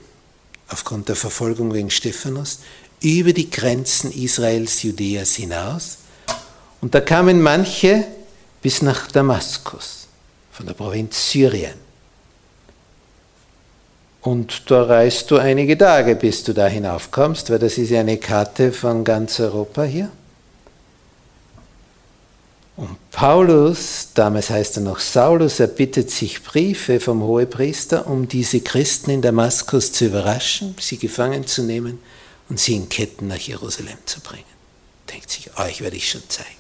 aufgrund 0.69 1.09
der 1.09 1.17
Verfolgung 1.17 1.73
wegen 1.73 1.91
Stephanus 1.91 2.61
über 3.01 3.33
die 3.33 3.51
Grenzen 3.51 4.11
Israels, 4.11 4.83
Judäas 4.83 5.35
hinaus. 5.35 5.99
Und 6.81 6.95
da 6.95 7.01
kamen 7.01 7.41
manche 7.41 8.05
bis 8.63 8.83
nach 8.83 9.09
Damaskus 9.09 10.09
von 10.51 10.67
der 10.67 10.75
Provinz 10.75 11.31
Syrien. 11.31 11.85
Und 14.23 14.71
da 14.71 14.85
reist 14.85 15.31
du 15.31 15.37
einige 15.37 15.77
Tage, 15.77 16.17
bis 16.17 16.45
du 16.45 16.55
da 16.55 16.67
hinaufkommst, 16.67 17.51
weil 17.51 17.59
das 17.59 17.77
ist 17.77 17.91
ja 17.91 18.01
eine 18.01 18.17
Karte 18.17 18.73
von 18.73 19.05
ganz 19.05 19.39
Europa 19.39 19.83
hier. 19.83 20.11
Und 22.77 22.99
Paulus, 23.13 24.09
damals 24.15 24.51
heißt 24.51 24.79
er 24.79 24.83
noch 24.83 24.99
Saulus, 24.99 25.61
erbittet 25.61 26.11
sich 26.11 26.43
Briefe 26.43 26.99
vom 26.99 27.23
Hohepriester, 27.23 28.09
um 28.09 28.27
diese 28.27 28.61
Christen 28.61 29.11
in 29.11 29.23
Damaskus 29.23 29.93
zu 29.93 30.07
überraschen, 30.07 30.75
sie 30.81 30.99
gefangen 30.99 31.47
zu 31.47 31.63
nehmen 31.63 32.01
und 32.49 32.59
sie 32.59 32.75
in 32.75 32.89
Ketten 32.89 33.29
nach 33.29 33.39
Jerusalem 33.39 33.99
zu 34.07 34.21
bringen. 34.21 34.43
Denkt 35.13 35.31
sich, 35.31 35.57
euch 35.57 35.83
werde 35.83 35.97
ich 35.97 36.11
schon 36.11 36.29
zeigen. 36.29 36.51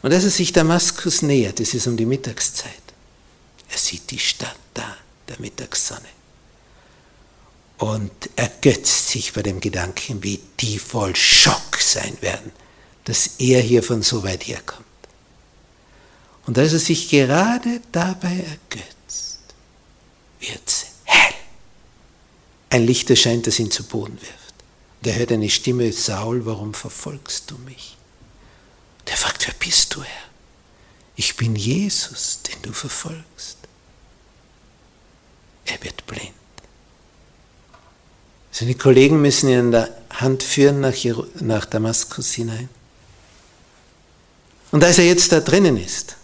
Und 0.00 0.14
als 0.14 0.24
er 0.24 0.30
sich 0.30 0.52
Damaskus 0.52 1.20
nähert, 1.20 1.60
es 1.60 1.74
ist 1.74 1.86
um 1.86 1.96
die 1.96 2.06
Mittagszeit, 2.06 2.72
er 3.70 3.78
sieht 3.78 4.10
die 4.10 4.18
Stadt 4.18 4.56
da, 4.72 4.96
der 5.28 5.40
Mittagssonne. 5.40 6.00
Und 7.78 8.12
ergötzt 8.36 9.08
sich 9.08 9.32
bei 9.34 9.42
dem 9.42 9.60
Gedanken, 9.60 10.22
wie 10.22 10.40
die 10.60 10.78
voll 10.78 11.14
Schock 11.16 11.78
sein 11.80 12.16
werden, 12.20 12.52
dass 13.04 13.32
er 13.38 13.60
hier 13.60 13.82
von 13.82 14.02
so 14.02 14.22
weit 14.22 14.46
herkommt. 14.46 14.83
Und 16.46 16.58
als 16.58 16.72
er 16.72 16.78
sich 16.78 17.08
gerade 17.08 17.80
dabei 17.92 18.36
ergötzt, 18.36 19.40
wird 20.40 20.60
es 20.66 20.86
hell. 21.04 21.34
Ein 22.70 22.86
Licht 22.86 23.08
erscheint, 23.10 23.46
das 23.46 23.58
ihn 23.58 23.70
zu 23.70 23.84
Boden 23.84 24.20
wirft. 24.20 24.54
Und 25.00 25.08
er 25.08 25.18
hört 25.18 25.32
eine 25.32 25.50
Stimme, 25.50 25.92
Saul, 25.92 26.44
warum 26.44 26.74
verfolgst 26.74 27.50
du 27.50 27.56
mich? 27.58 27.96
Der 29.06 29.16
fragt, 29.16 29.46
wer 29.46 29.54
bist 29.54 29.94
du, 29.94 30.02
Herr? 30.02 30.24
Ich 31.16 31.36
bin 31.36 31.56
Jesus, 31.56 32.40
den 32.42 32.60
du 32.62 32.72
verfolgst. 32.72 33.58
Er 35.66 35.82
wird 35.82 36.06
blind. 36.06 36.32
Seine 38.50 38.74
Kollegen 38.74 39.20
müssen 39.20 39.48
ihn 39.48 39.58
an 39.58 39.72
der 39.72 39.96
Hand 40.10 40.42
führen 40.42 40.80
nach, 40.80 40.94
nach 41.40 41.64
Damaskus 41.64 42.32
hinein. 42.32 42.68
Und 44.70 44.84
als 44.84 44.98
er 44.98 45.06
jetzt 45.06 45.32
da 45.32 45.40
drinnen 45.40 45.76
ist, 45.76 46.16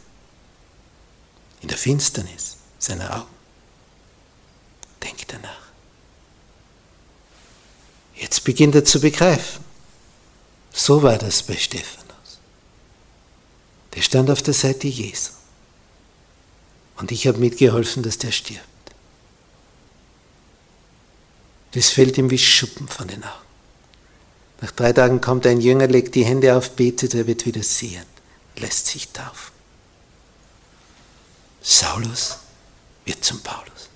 in 1.60 1.68
der 1.68 1.78
Finsternis 1.78 2.56
seiner 2.78 3.16
Augen. 3.16 3.34
Denk 5.02 5.26
danach. 5.28 5.70
Jetzt 8.14 8.44
beginnt 8.44 8.74
er 8.74 8.84
zu 8.84 9.00
begreifen. 9.00 9.64
So 10.72 11.02
war 11.02 11.18
das 11.18 11.42
bei 11.42 11.56
Stephanus. 11.56 12.38
Der 13.94 14.02
stand 14.02 14.30
auf 14.30 14.42
der 14.42 14.54
Seite 14.54 14.88
Jesu. 14.88 15.32
Und 16.96 17.12
ich 17.12 17.26
habe 17.26 17.38
mitgeholfen, 17.38 18.02
dass 18.02 18.18
der 18.18 18.30
stirbt. 18.30 18.66
Das 21.72 21.90
fällt 21.90 22.18
ihm 22.18 22.30
wie 22.30 22.38
Schuppen 22.38 22.88
von 22.88 23.08
den 23.08 23.22
Augen. 23.24 23.46
Nach 24.60 24.70
drei 24.72 24.92
Tagen 24.92 25.20
kommt 25.20 25.46
ein 25.46 25.60
Jünger, 25.60 25.86
legt 25.86 26.14
die 26.14 26.24
Hände 26.24 26.54
auf, 26.54 26.72
betet, 26.72 27.14
er 27.14 27.26
wird 27.26 27.46
wieder 27.46 27.62
sehen, 27.62 28.04
lässt 28.56 28.86
sich 28.88 29.08
taufen. 29.08 29.59
Saulus 31.62 32.38
wird 33.04 33.24
zum 33.24 33.40
Paulus. 33.40 33.88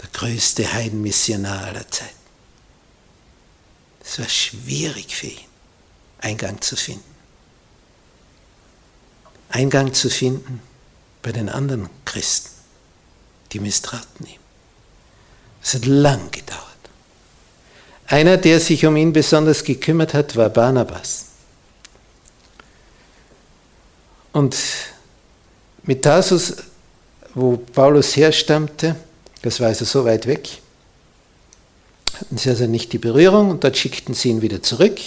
Der 0.00 0.08
größte 0.12 0.72
Heidenmissionar 0.72 1.64
aller 1.64 1.88
Zeiten. 1.90 2.14
Es 4.02 4.18
war 4.18 4.28
schwierig 4.28 5.14
für 5.14 5.28
ihn, 5.28 5.48
Eingang 6.18 6.60
zu 6.60 6.76
finden. 6.76 7.04
Eingang 9.50 9.92
zu 9.92 10.08
finden 10.08 10.62
bei 11.22 11.32
den 11.32 11.48
anderen 11.48 11.90
Christen, 12.04 12.50
die 13.52 13.60
misstrauten 13.60 14.26
ihm. 14.26 14.40
Es 15.62 15.74
hat 15.74 15.84
lang 15.84 16.30
gedauert. 16.30 16.60
Einer, 18.06 18.36
der 18.36 18.58
sich 18.58 18.86
um 18.86 18.96
ihn 18.96 19.12
besonders 19.12 19.62
gekümmert 19.62 20.14
hat, 20.14 20.34
war 20.36 20.48
Barnabas. 20.48 21.26
Und 24.32 24.56
mit 25.82 26.02
Tarsus, 26.02 26.56
wo 27.34 27.56
Paulus 27.56 28.16
herstammte, 28.16 28.96
das 29.42 29.60
war 29.60 29.68
also 29.68 29.84
so 29.84 30.04
weit 30.04 30.26
weg, 30.26 30.48
hatten 32.14 32.36
sie 32.36 32.50
also 32.50 32.66
nicht 32.66 32.92
die 32.92 32.98
Berührung 32.98 33.50
und 33.50 33.64
dort 33.64 33.76
schickten 33.76 34.14
sie 34.14 34.28
ihn 34.28 34.42
wieder 34.42 34.62
zurück. 34.62 34.98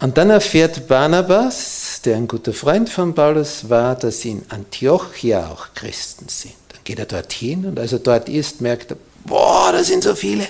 Und 0.00 0.16
dann 0.16 0.30
erfährt 0.30 0.88
Barnabas, 0.88 2.00
der 2.04 2.16
ein 2.16 2.26
guter 2.26 2.54
Freund 2.54 2.88
von 2.88 3.14
Paulus 3.14 3.68
war, 3.68 3.94
dass 3.94 4.24
in 4.24 4.42
Antiochia 4.48 5.50
auch 5.50 5.74
Christen 5.74 6.28
sind. 6.28 6.54
Dann 6.70 6.80
geht 6.84 6.98
er 6.98 7.04
dorthin 7.04 7.66
und 7.66 7.78
als 7.78 7.92
er 7.92 7.98
dort 7.98 8.30
ist, 8.30 8.62
merkt 8.62 8.92
er, 8.92 8.96
boah, 9.24 9.70
da 9.72 9.84
sind 9.84 10.02
so 10.02 10.14
viele. 10.14 10.46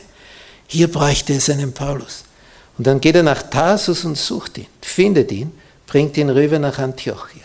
Hier 0.68 0.90
bräuchte 0.90 1.34
es 1.34 1.50
einen 1.50 1.72
Paulus. 1.72 2.22
Und 2.78 2.86
dann 2.86 3.00
geht 3.00 3.16
er 3.16 3.24
nach 3.24 3.42
Tarsus 3.42 4.04
und 4.04 4.16
sucht 4.16 4.58
ihn, 4.58 4.66
findet 4.80 5.32
ihn, 5.32 5.52
bringt 5.90 6.16
ihn 6.16 6.30
rüber 6.30 6.60
nach 6.60 6.78
Antiochia. 6.78 7.44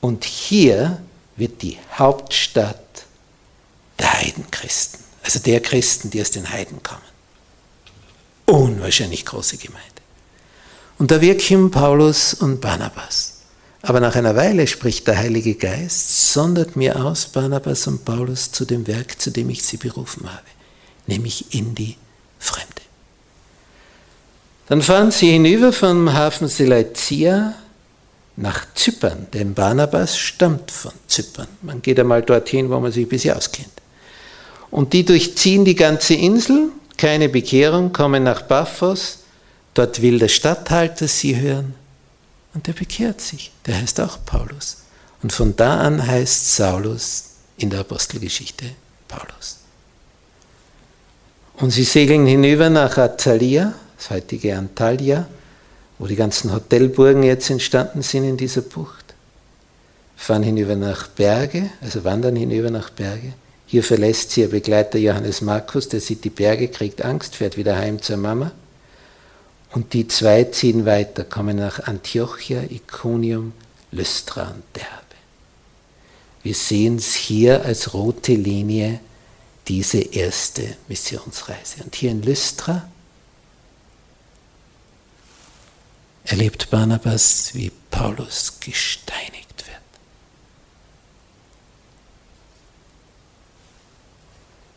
Und 0.00 0.24
hier 0.24 1.00
wird 1.36 1.62
die 1.62 1.78
Hauptstadt 1.96 3.06
der 3.98 4.12
Heidenchristen, 4.12 4.98
also 5.22 5.38
der 5.38 5.60
Christen, 5.60 6.10
die 6.10 6.20
aus 6.20 6.32
den 6.32 6.50
Heiden 6.50 6.82
kommen. 6.82 7.00
Unwahrscheinlich 8.46 9.24
große 9.24 9.56
Gemeinde. 9.56 9.88
Und 10.98 11.12
da 11.12 11.20
wirken 11.20 11.70
Paulus 11.70 12.34
und 12.34 12.60
Barnabas. 12.60 13.34
Aber 13.82 14.00
nach 14.00 14.16
einer 14.16 14.34
Weile 14.34 14.66
spricht 14.66 15.06
der 15.06 15.18
Heilige 15.18 15.54
Geist, 15.54 16.32
sondert 16.32 16.74
mir 16.74 17.04
aus 17.04 17.26
Barnabas 17.26 17.86
und 17.86 18.04
Paulus 18.04 18.50
zu 18.50 18.64
dem 18.64 18.86
Werk, 18.88 19.20
zu 19.20 19.30
dem 19.30 19.48
ich 19.48 19.62
sie 19.62 19.76
berufen 19.76 20.28
habe, 20.28 20.46
nämlich 21.06 21.54
in 21.54 21.74
die 21.76 21.96
Fremde. 22.40 22.73
Dann 24.66 24.80
fahren 24.80 25.10
sie 25.10 25.30
hinüber 25.30 25.72
vom 25.72 26.12
Hafen 26.12 26.48
Seleucia 26.48 27.54
nach 28.36 28.66
Zypern, 28.74 29.26
denn 29.32 29.54
Barnabas 29.54 30.16
stammt 30.18 30.70
von 30.70 30.92
Zypern. 31.06 31.48
Man 31.62 31.82
geht 31.82 32.00
einmal 32.00 32.22
dorthin, 32.22 32.70
wo 32.70 32.80
man 32.80 32.90
sich 32.90 33.06
ein 33.06 33.08
bisschen 33.08 33.36
auskennt. 33.36 33.68
Und 34.70 34.92
die 34.92 35.04
durchziehen 35.04 35.64
die 35.64 35.76
ganze 35.76 36.14
Insel, 36.14 36.70
keine 36.96 37.28
Bekehrung, 37.28 37.92
kommen 37.92 38.24
nach 38.24 38.48
Paphos, 38.48 39.20
dort 39.74 40.02
will 40.02 40.18
der 40.18 40.28
Statthalter 40.28 41.06
sie 41.06 41.36
hören 41.36 41.74
und 42.54 42.66
der 42.66 42.72
bekehrt 42.72 43.20
sich. 43.20 43.52
Der 43.66 43.76
heißt 43.76 44.00
auch 44.00 44.18
Paulus. 44.24 44.78
Und 45.22 45.32
von 45.32 45.54
da 45.56 45.80
an 45.80 46.04
heißt 46.04 46.56
Saulus 46.56 47.24
in 47.56 47.70
der 47.70 47.80
Apostelgeschichte 47.80 48.64
Paulus. 49.08 49.58
Und 51.56 51.70
sie 51.70 51.84
segeln 51.84 52.26
hinüber 52.26 52.68
nach 52.68 52.98
Attalia, 52.98 53.74
das 54.04 54.10
heutige 54.10 54.56
Antalya, 54.56 55.26
wo 55.98 56.06
die 56.06 56.16
ganzen 56.16 56.52
Hotelburgen 56.52 57.22
jetzt 57.22 57.48
entstanden 57.48 58.02
sind 58.02 58.24
in 58.24 58.36
dieser 58.36 58.60
Bucht. 58.60 59.14
Fahren 60.16 60.42
hinüber 60.42 60.76
nach 60.76 61.08
Berge, 61.08 61.70
also 61.80 62.04
wandern 62.04 62.36
hinüber 62.36 62.70
nach 62.70 62.90
Berge. 62.90 63.32
Hier 63.66 63.82
verlässt 63.82 64.32
sie 64.32 64.42
ihr 64.42 64.50
Begleiter 64.50 64.98
Johannes 64.98 65.40
Markus, 65.40 65.88
der 65.88 66.00
sieht 66.00 66.22
die 66.24 66.30
Berge, 66.30 66.68
kriegt 66.68 67.02
Angst, 67.02 67.36
fährt 67.36 67.56
wieder 67.56 67.76
heim 67.76 68.02
zur 68.02 68.18
Mama. 68.18 68.52
Und 69.72 69.94
die 69.94 70.06
zwei 70.06 70.44
ziehen 70.44 70.84
weiter, 70.84 71.24
kommen 71.24 71.56
nach 71.56 71.80
Antiochia, 71.80 72.62
Iconium, 72.62 73.54
Lystra 73.90 74.48
und 74.48 74.64
Derbe. 74.76 74.90
Wir 76.42 76.54
sehen 76.54 76.96
es 76.96 77.14
hier 77.14 77.64
als 77.64 77.94
rote 77.94 78.34
Linie, 78.34 79.00
diese 79.66 79.98
erste 79.98 80.76
Missionsreise. 80.88 81.82
Und 81.84 81.94
hier 81.94 82.10
in 82.10 82.22
Lystra 82.22 82.88
erlebt 86.24 86.70
Barnabas, 86.70 87.54
wie 87.54 87.70
Paulus 87.90 88.58
gesteinigt 88.60 89.66
wird. 89.66 89.80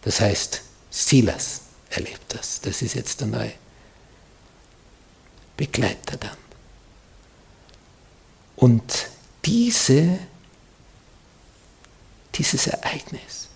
Das 0.02 0.20
heißt, 0.20 0.62
Silas 0.90 1.62
erlebt 1.90 2.34
das. 2.34 2.62
Das 2.62 2.82
ist 2.82 2.96
jetzt 2.96 3.22
der 3.22 3.28
neue 3.28 3.54
Begleiter 5.56 6.18
dann. 6.18 6.38
Und 8.56 9.10
diese, 9.46 10.20
dieses 12.36 12.68
Ereignis 12.68 13.48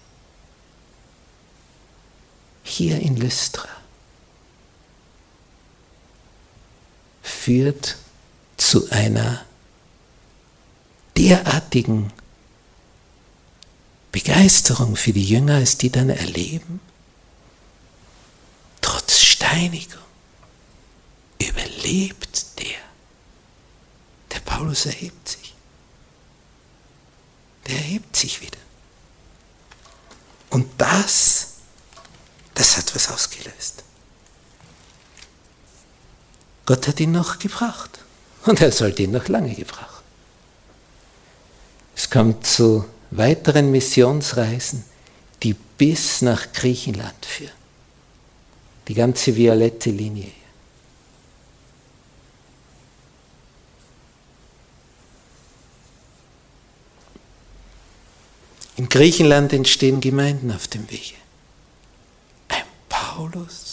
hier 2.63 2.99
in 2.99 3.17
Lystra 3.17 3.80
führt 7.21 7.97
zu 8.57 8.89
einer 8.91 9.45
derartigen 11.17 12.11
Begeisterung 14.11 14.95
für 14.95 15.13
die 15.13 15.23
Jünger, 15.23 15.55
als 15.55 15.77
die 15.77 15.89
dann 15.89 16.09
erleben, 16.09 16.79
trotz 18.81 19.19
Steinigung 19.19 20.01
überlebt 21.39 22.59
der. 22.59 22.79
Der 24.31 24.39
Paulus 24.41 24.85
erhebt 24.85 25.29
sich. 25.29 25.53
Der 27.67 27.75
erhebt 27.75 28.15
sich 28.15 28.41
wieder. 28.41 28.57
Und 30.49 30.69
das, 30.77 31.53
das 32.53 32.77
hat 32.77 32.93
was 32.93 33.09
ausgelöst. 33.09 33.83
Gott 36.71 36.87
hat 36.87 37.01
ihn 37.01 37.11
noch 37.11 37.37
gebracht. 37.37 37.99
Und 38.45 38.61
er 38.61 38.71
sollte 38.71 39.03
ihn 39.03 39.11
noch 39.11 39.27
lange 39.27 39.53
gebracht. 39.53 40.01
Es 41.97 42.09
kommt 42.09 42.47
zu 42.47 42.85
weiteren 43.09 43.71
Missionsreisen, 43.71 44.85
die 45.43 45.53
bis 45.53 46.21
nach 46.21 46.53
Griechenland 46.53 47.25
führen. 47.25 47.51
Die 48.87 48.93
ganze 48.93 49.35
violette 49.35 49.89
Linie. 49.89 50.31
In 58.77 58.87
Griechenland 58.87 59.51
entstehen 59.51 59.99
Gemeinden 59.99 60.53
auf 60.53 60.69
dem 60.69 60.89
Wege. 60.89 61.15
Ein 62.47 62.63
Paulus 62.87 63.70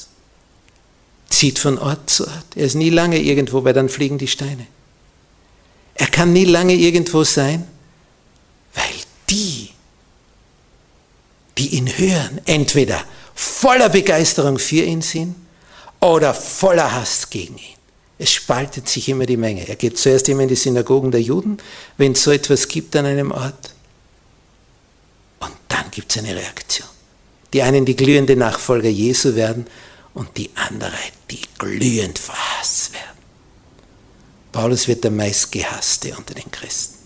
zieht 1.38 1.61
von 1.61 1.79
Ort 1.79 2.11
zu 2.11 2.27
Ort. 2.27 2.57
Er 2.57 2.64
ist 2.64 2.74
nie 2.74 2.90
lange 2.90 3.16
irgendwo, 3.16 3.62
weil 3.62 3.72
dann 3.72 3.88
fliegen 3.88 4.18
die 4.18 4.27
Steine. 4.27 4.66
Er 5.94 6.09
kann 6.09 6.33
nie 6.33 6.44
lange 6.44 6.74
irgendwo 6.74 7.22
sein, 7.22 7.64
weil 8.74 8.85
die, 9.31 9.70
die 11.57 11.77
ihn 11.77 11.87
hören, 11.87 12.40
entweder 12.44 13.01
voller 13.37 13.88
Begeisterung 13.88 14.59
für 14.59 14.83
ihn 14.83 15.01
sind 15.01 15.37
oder 16.01 16.35
voller 16.35 16.92
Hass 16.92 17.31
gegen 17.31 17.57
ihn. 17.59 17.77
Es 18.18 18.33
spaltet 18.33 18.88
sich 18.88 19.09
immer 19.09 19.24
die 19.24 19.37
Menge. 19.37 19.68
Er 19.68 19.77
geht 19.77 19.96
zuerst 19.96 20.29
immer 20.29 20.42
in 20.42 20.48
die 20.48 20.57
Synagogen 20.57 21.12
der 21.12 21.22
Juden, 21.22 21.59
wenn 21.98 22.12
es 22.12 22.22
so 22.24 22.33
etwas 22.33 22.66
gibt 22.66 22.96
an 22.96 23.07
einem 23.07 23.31
Ort. 23.31 23.74
Und 25.38 25.53
dann 25.68 25.88
gibt 25.92 26.11
es 26.11 26.18
eine 26.18 26.35
Reaktion. 26.35 26.88
Die 27.53 27.62
einen, 27.62 27.85
die 27.85 27.94
glühende 27.94 28.35
Nachfolger 28.35 28.88
Jesu 28.88 29.37
werden 29.37 29.68
und 30.14 30.37
die 30.37 30.51
andere, 30.55 30.92
die 31.31 31.40
glühend 31.59 32.18
verhasst 32.18 32.92
werden. 32.92 33.18
Paulus 34.53 34.88
wird 34.88 35.05
der 35.05 35.11
meistgehasste 35.11 36.16
unter 36.16 36.35
den 36.35 36.51
Christen. 36.51 36.99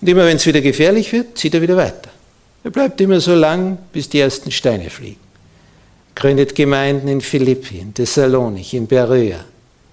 Und 0.00 0.08
immer 0.08 0.26
wenn 0.26 0.36
es 0.36 0.46
wieder 0.46 0.60
gefährlich 0.60 1.12
wird, 1.12 1.38
zieht 1.38 1.54
er 1.54 1.62
wieder 1.62 1.76
weiter. 1.76 2.10
Er 2.62 2.70
bleibt 2.70 3.00
immer 3.00 3.20
so 3.20 3.34
lang, 3.34 3.78
bis 3.92 4.08
die 4.08 4.20
ersten 4.20 4.50
Steine 4.50 4.90
fliegen. 4.90 5.20
Gründet 6.14 6.54
Gemeinden 6.54 7.08
in 7.08 7.20
Philippi, 7.20 7.78
in 7.78 7.92
Thessalonich, 7.92 8.74
in 8.74 8.86
Beröa. 8.86 9.44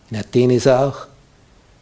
In 0.09 0.17
Athen 0.17 0.51
ist 0.51 0.67
er 0.67 0.87
auch. 0.87 1.07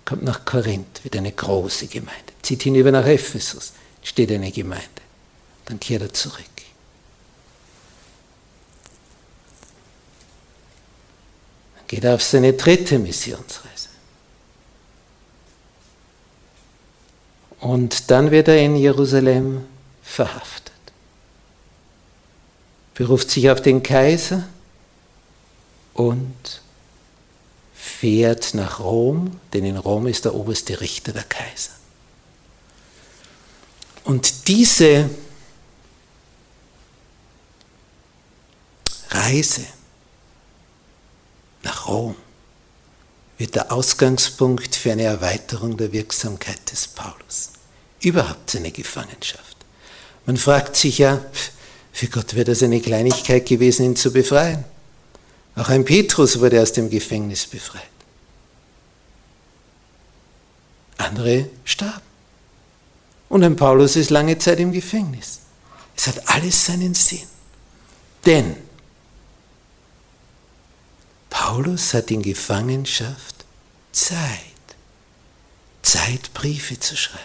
Kommt 0.06 0.24
nach 0.24 0.46
Korinth, 0.46 1.04
wird 1.04 1.16
eine 1.16 1.32
große 1.32 1.88
Gemeinde. 1.88 2.34
Zieht 2.42 2.64
hinüber 2.64 2.92
nach 2.92 3.06
Ephesus, 3.06 3.74
steht 4.02 4.32
eine 4.32 4.52
Gemeinde. 4.52 4.88
Dann 5.66 5.80
kehrt 5.80 6.02
er 6.02 6.14
zurück. 6.14 6.46
Geht 11.90 12.06
auf 12.06 12.22
seine 12.22 12.54
dritte 12.54 13.00
Missionsreise. 13.00 13.90
Und 17.60 18.12
dann 18.12 18.30
wird 18.30 18.48
er 18.48 18.62
in 18.62 18.76
Jerusalem 18.76 19.66
verhaftet. 20.04 20.72
Beruft 22.94 23.32
sich 23.32 23.50
auf 23.50 23.62
den 23.62 23.82
Kaiser 23.82 24.48
und 25.96 26.62
fährt 27.74 28.54
nach 28.54 28.80
Rom, 28.80 29.40
denn 29.52 29.66
in 29.66 29.78
Rom 29.78 30.06
ist 30.06 30.26
der 30.26 30.36
oberste 30.36 30.80
Richter 30.82 31.12
der 31.12 31.24
Kaiser. 31.24 31.72
Und 34.04 34.48
diese 34.48 35.10
Reise 39.10 39.66
nach 41.64 41.88
Rom 41.88 42.16
wird 43.38 43.56
der 43.56 43.72
Ausgangspunkt 43.72 44.76
für 44.76 44.92
eine 44.92 45.04
Erweiterung 45.04 45.78
der 45.78 45.92
Wirksamkeit 45.92 46.72
des 46.72 46.88
Paulus. 46.88 47.52
Überhaupt 48.02 48.52
seine 48.52 48.72
Gefangenschaft. 48.72 49.58
Man 50.26 50.38
fragt 50.38 50.76
sich 50.76 50.98
ja, 50.98 51.22
für 51.92 52.08
Gott 52.08 52.34
wäre 52.36 52.46
das 52.46 52.64
eine 52.64 52.82
Kleinigkeit 52.82 53.46
gewesen, 53.46 53.86
ihn 53.86 53.96
zu 53.96 54.12
befreien. 54.12 54.64
Auch 55.56 55.70
ein 55.70 55.86
Petrus 55.86 56.40
wurde 56.40 56.62
aus 56.62 56.72
dem 56.72 56.90
Gefängnis 56.90 57.46
befreit. 57.46 57.82
Andere 60.98 61.50
starben. 61.66 62.02
Und 63.30 63.44
ein 63.44 63.56
Paulus 63.56 63.96
ist 63.96 64.10
lange 64.10 64.38
Zeit 64.38 64.60
im 64.60 64.72
Gefängnis. 64.72 65.40
Es 65.96 66.08
hat 66.08 66.30
alles 66.30 66.66
seinen 66.66 66.94
Sinn. 66.94 67.28
Denn 68.26 68.56
Paulus 71.30 71.94
hat 71.94 72.12
in 72.12 72.22
Gefangenschaft 72.22 73.46
Zeit, 73.92 74.40
Zeit 75.82 76.34
Briefe 76.34 76.80
zu 76.80 76.96
schreiben, 76.96 77.24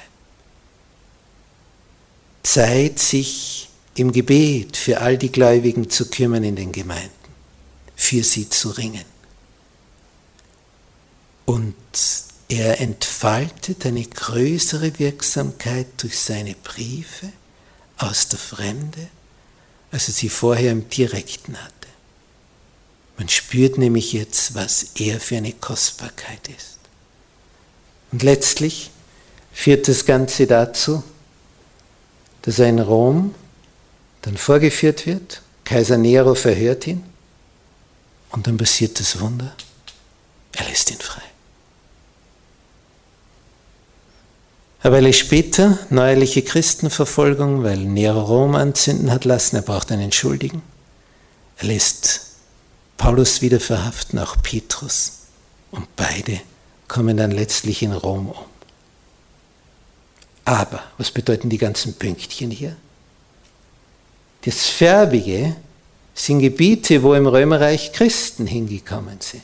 Zeit 2.43 2.99
sich 2.99 3.69
im 3.97 4.13
Gebet 4.13 4.77
für 4.77 5.01
all 5.01 5.17
die 5.17 5.31
Gläubigen 5.31 5.89
zu 5.89 6.09
kümmern 6.11 6.45
in 6.45 6.57
den 6.57 6.73
Gemeinden, 6.73 7.11
für 7.97 8.23
sie 8.25 8.49
zu 8.49 8.71
ringen. 8.71 9.05
Und 11.47 11.75
er 12.49 12.81
entfaltet 12.81 13.87
eine 13.87 14.05
größere 14.05 14.99
Wirksamkeit 14.99 15.87
durch 15.99 16.19
seine 16.19 16.55
Briefe 16.55 17.33
aus 17.99 18.29
der 18.29 18.39
Fremde, 18.39 19.09
als 19.91 20.09
er 20.09 20.15
sie 20.15 20.29
vorher 20.29 20.73
im 20.73 20.89
Direkten 20.89 21.57
hatte. 21.61 21.74
Man 23.17 23.29
spürt 23.29 23.79
nämlich 23.79 24.13
jetzt, 24.13 24.55
was 24.55 24.87
er 24.97 25.21
für 25.21 25.37
eine 25.37 25.53
Kostbarkeit 25.53 26.49
ist. 26.49 26.79
Und 28.13 28.23
letztlich 28.23 28.91
führt 29.53 29.87
das 29.89 30.05
Ganze 30.05 30.47
dazu, 30.47 31.03
dass 32.43 32.59
er 32.59 32.69
in 32.69 32.81
Rom 32.81 33.35
dann 34.23 34.37
vorgeführt 34.37 35.07
wird 35.07 35.43
Kaiser 35.65 35.97
Nero 35.97 36.35
verhört 36.35 36.87
ihn 36.87 37.03
und 38.31 38.47
dann 38.47 38.57
passiert 38.57 39.01
das 39.01 39.19
Wunder, 39.21 39.55
er 40.53 40.67
lässt 40.67 40.91
ihn 40.91 40.99
frei. 40.99 41.23
Eine 44.81 44.93
Weile 44.93 45.13
später, 45.15 45.79
neuerliche 45.89 46.43
Christenverfolgung, 46.43 47.65
weil 47.65 47.79
Nero 47.79 48.21
Rom 48.21 48.55
anzünden 48.55 49.11
hat 49.11 49.25
lassen, 49.25 49.57
er 49.57 49.63
braucht 49.63 49.91
einen 49.91 50.13
Schuldigen. 50.13 50.61
Er 51.57 51.69
lässt 51.69 52.34
Paulus 52.97 53.43
wieder 53.43 53.61
verhaften, 53.61 54.19
auch 54.19 54.37
Petrus. 54.43 55.25
Und 55.71 55.95
beide 55.97 56.41
kommen 56.89 57.17
dann 57.17 57.31
letztlich 57.31 57.83
in 57.83 57.93
Rom 57.93 58.29
um. 58.31 58.47
Aber, 60.45 60.83
was 60.99 61.11
bedeuten 61.11 61.49
die 61.49 61.59
ganzen 61.59 61.95
Pünktchen 61.95 62.51
hier? 62.51 62.77
Das 64.45 64.67
Färbige 64.67 65.57
sind 66.15 66.41
Gebiete, 66.41 67.03
wo 67.03 67.15
im 67.15 67.27
Römerreich 67.27 67.93
Christen 67.93 68.47
hingekommen 68.47 69.21
sind. 69.21 69.43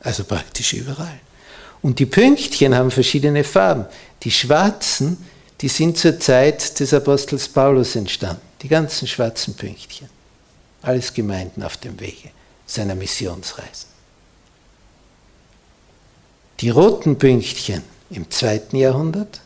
Also 0.00 0.24
praktisch 0.24 0.72
überall. 0.72 1.20
Und 1.82 1.98
die 1.98 2.06
Pünktchen 2.06 2.74
haben 2.74 2.92
verschiedene 2.92 3.42
Farben. 3.42 3.86
Die 4.22 4.30
schwarzen, 4.30 5.18
die 5.60 5.68
sind 5.68 5.98
zur 5.98 6.18
Zeit 6.20 6.78
des 6.78 6.94
Apostels 6.94 7.48
Paulus 7.48 7.96
entstanden. 7.96 8.42
Die 8.62 8.68
ganzen 8.68 9.08
schwarzen 9.08 9.54
Pünktchen. 9.54 10.08
Alles 10.82 11.12
Gemeinden 11.12 11.64
auf 11.64 11.76
dem 11.76 11.98
Wege 11.98 12.30
seiner 12.66 12.94
Missionsreisen. 12.94 13.90
Die 16.60 16.70
roten 16.70 17.18
Pünktchen 17.18 17.82
im 18.10 18.30
zweiten 18.30 18.76
Jahrhundert, 18.76 19.40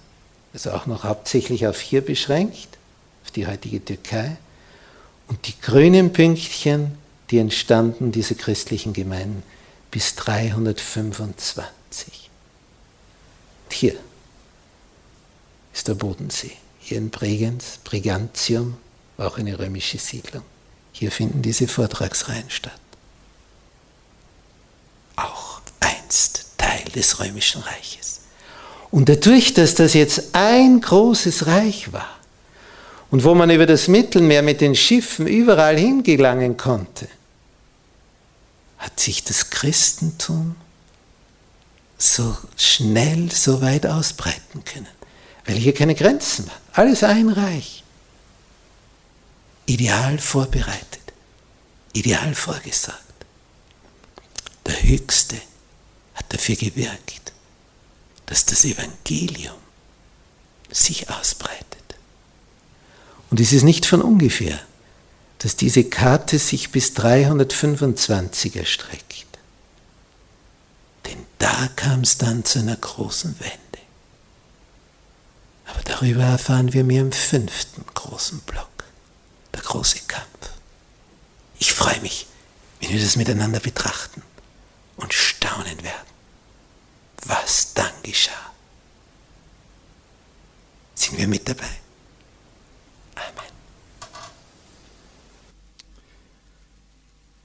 also 0.52 0.72
auch 0.72 0.86
noch 0.86 1.04
hauptsächlich 1.04 1.66
auf 1.66 1.80
hier 1.80 2.04
beschränkt, 2.04 2.76
auf 3.24 3.30
die 3.30 3.46
heutige 3.46 3.82
Türkei, 3.84 4.36
und 5.28 5.46
die 5.46 5.58
grünen 5.60 6.12
Pünktchen, 6.12 6.98
die 7.30 7.38
entstanden, 7.38 8.12
diese 8.12 8.34
christlichen 8.34 8.92
Gemeinden, 8.92 9.42
bis 9.90 10.14
325. 10.14 12.30
Hier 13.70 13.94
ist 15.72 15.88
der 15.88 15.94
Bodensee. 15.94 16.52
Hier 16.78 16.98
in 16.98 17.08
Bregenz, 17.10 17.80
Brigantium, 17.82 18.76
war 19.16 19.28
auch 19.28 19.38
eine 19.38 19.58
römische 19.58 19.98
Siedlung. 19.98 20.44
Hier 20.92 21.10
finden 21.10 21.42
diese 21.42 21.66
Vortragsreihen 21.68 22.48
statt. 22.48 22.78
Auch 25.16 25.60
einst 25.80 26.46
Teil 26.56 26.85
des 26.96 27.20
römischen 27.20 27.62
Reiches. 27.62 28.22
Und 28.90 29.08
dadurch, 29.08 29.54
dass 29.54 29.74
das 29.74 29.94
jetzt 29.94 30.34
ein 30.34 30.80
großes 30.80 31.46
Reich 31.46 31.92
war 31.92 32.18
und 33.10 33.22
wo 33.24 33.34
man 33.34 33.50
über 33.50 33.66
das 33.66 33.88
Mittelmeer 33.88 34.42
mit 34.42 34.60
den 34.60 34.74
Schiffen 34.74 35.26
überall 35.26 35.76
hingelangen 35.76 36.56
konnte, 36.56 37.08
hat 38.78 38.98
sich 38.98 39.22
das 39.22 39.50
Christentum 39.50 40.56
so 41.98 42.36
schnell, 42.56 43.30
so 43.30 43.60
weit 43.62 43.86
ausbreiten 43.86 44.64
können, 44.64 44.86
weil 45.46 45.56
hier 45.56 45.74
keine 45.74 45.94
Grenzen 45.94 46.46
waren. 46.46 46.60
Alles 46.72 47.02
ein 47.04 47.28
Reich. 47.28 47.84
Ideal 49.66 50.18
vorbereitet, 50.18 51.12
ideal 51.92 52.34
vorgesagt. 52.34 53.02
Der 54.66 54.82
Höchste 54.82 55.36
hat 56.16 56.32
dafür 56.34 56.56
gewirkt, 56.56 57.32
dass 58.26 58.44
das 58.44 58.64
Evangelium 58.64 59.54
sich 60.70 61.08
ausbreitet. 61.08 61.66
Und 63.30 63.40
es 63.40 63.52
ist 63.52 63.62
nicht 63.62 63.86
von 63.86 64.02
ungefähr, 64.02 64.58
dass 65.38 65.56
diese 65.56 65.84
Karte 65.84 66.38
sich 66.38 66.70
bis 66.72 66.94
325 66.94 68.56
erstreckt. 68.56 69.26
Denn 71.04 71.24
da 71.38 71.68
kam 71.76 72.00
es 72.00 72.18
dann 72.18 72.44
zu 72.44 72.58
einer 72.58 72.76
großen 72.76 73.38
Wende. 73.38 73.56
Aber 75.66 75.82
darüber 75.82 76.22
erfahren 76.22 76.72
wir 76.72 76.84
mehr 76.84 77.02
im 77.02 77.12
fünften 77.12 77.84
großen 77.94 78.40
Block, 78.40 78.84
der 79.54 79.62
große 79.62 80.00
Kampf. 80.08 80.26
Ich 81.58 81.72
freue 81.72 82.00
mich, 82.00 82.26
wenn 82.80 82.90
wir 82.90 83.00
das 83.00 83.16
miteinander 83.16 83.60
betrachten 83.60 84.22
und 84.96 85.12
staunen 85.12 85.82
werden, 85.82 86.05
geschah. 88.10 88.52
Sind 90.94 91.18
wir 91.18 91.28
mit 91.28 91.46
dabei? 91.48 91.70
Amen. 93.14 93.52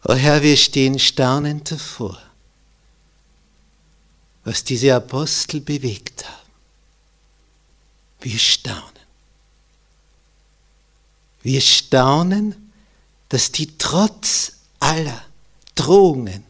O 0.05 0.13
Herr, 0.13 0.41
wir 0.41 0.55
stehen 0.57 0.97
staunend 0.99 1.71
davor 1.71 2.17
was 4.43 4.63
diese 4.63 4.95
Apostel 4.95 5.61
bewegt 5.61 6.25
haben. 6.27 6.51
Wir 8.21 8.37
staunen. 8.37 8.85
Wir 11.43 11.61
staunen, 11.61 12.71
dass 13.29 13.51
die 13.51 13.77
trotz 13.77 14.53
aller 14.79 15.23
Drohungen 15.75 16.43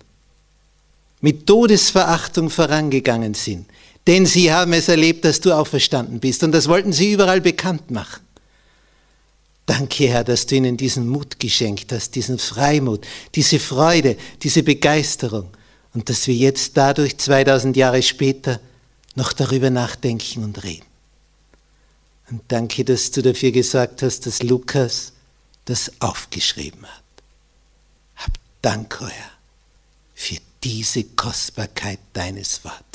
mit 1.21 1.45
Todesverachtung 1.45 2.49
vorangegangen 2.49 3.33
sind. 3.33 3.69
Denn 4.07 4.25
sie 4.25 4.51
haben 4.51 4.73
es 4.73 4.87
erlebt, 4.87 5.25
dass 5.25 5.39
du 5.41 5.51
auferstanden 5.51 6.19
bist. 6.19 6.43
Und 6.43 6.51
das 6.51 6.67
wollten 6.67 6.91
sie 6.91 7.11
überall 7.13 7.41
bekannt 7.41 7.91
machen. 7.91 8.21
Danke, 9.65 10.07
Herr, 10.09 10.23
dass 10.23 10.47
du 10.47 10.55
ihnen 10.55 10.75
diesen 10.75 11.07
Mut 11.07 11.39
geschenkt 11.39 11.91
hast, 11.91 12.15
diesen 12.15 12.39
Freimut, 12.39 13.05
diese 13.35 13.59
Freude, 13.59 14.17
diese 14.41 14.63
Begeisterung 14.63 15.49
und 15.93 16.09
dass 16.09 16.27
wir 16.27 16.33
jetzt 16.33 16.75
dadurch 16.77 17.17
2000 17.17 17.77
Jahre 17.77 18.01
später 18.01 18.59
noch 19.15 19.33
darüber 19.33 19.69
nachdenken 19.69 20.43
und 20.43 20.63
reden. 20.63 20.85
Und 22.29 22.41
danke, 22.47 22.85
dass 22.85 23.11
du 23.11 23.21
dafür 23.21 23.51
gesagt 23.51 24.01
hast, 24.01 24.25
dass 24.25 24.41
Lukas 24.41 25.13
das 25.65 25.91
aufgeschrieben 25.99 26.85
hat. 26.85 27.03
Hab 28.15 28.31
Dank, 28.61 28.99
Herr, 28.99 29.31
für 30.13 30.37
diese 30.63 31.03
Kostbarkeit 31.03 31.99
deines 32.13 32.63
Wortes. 32.63 32.90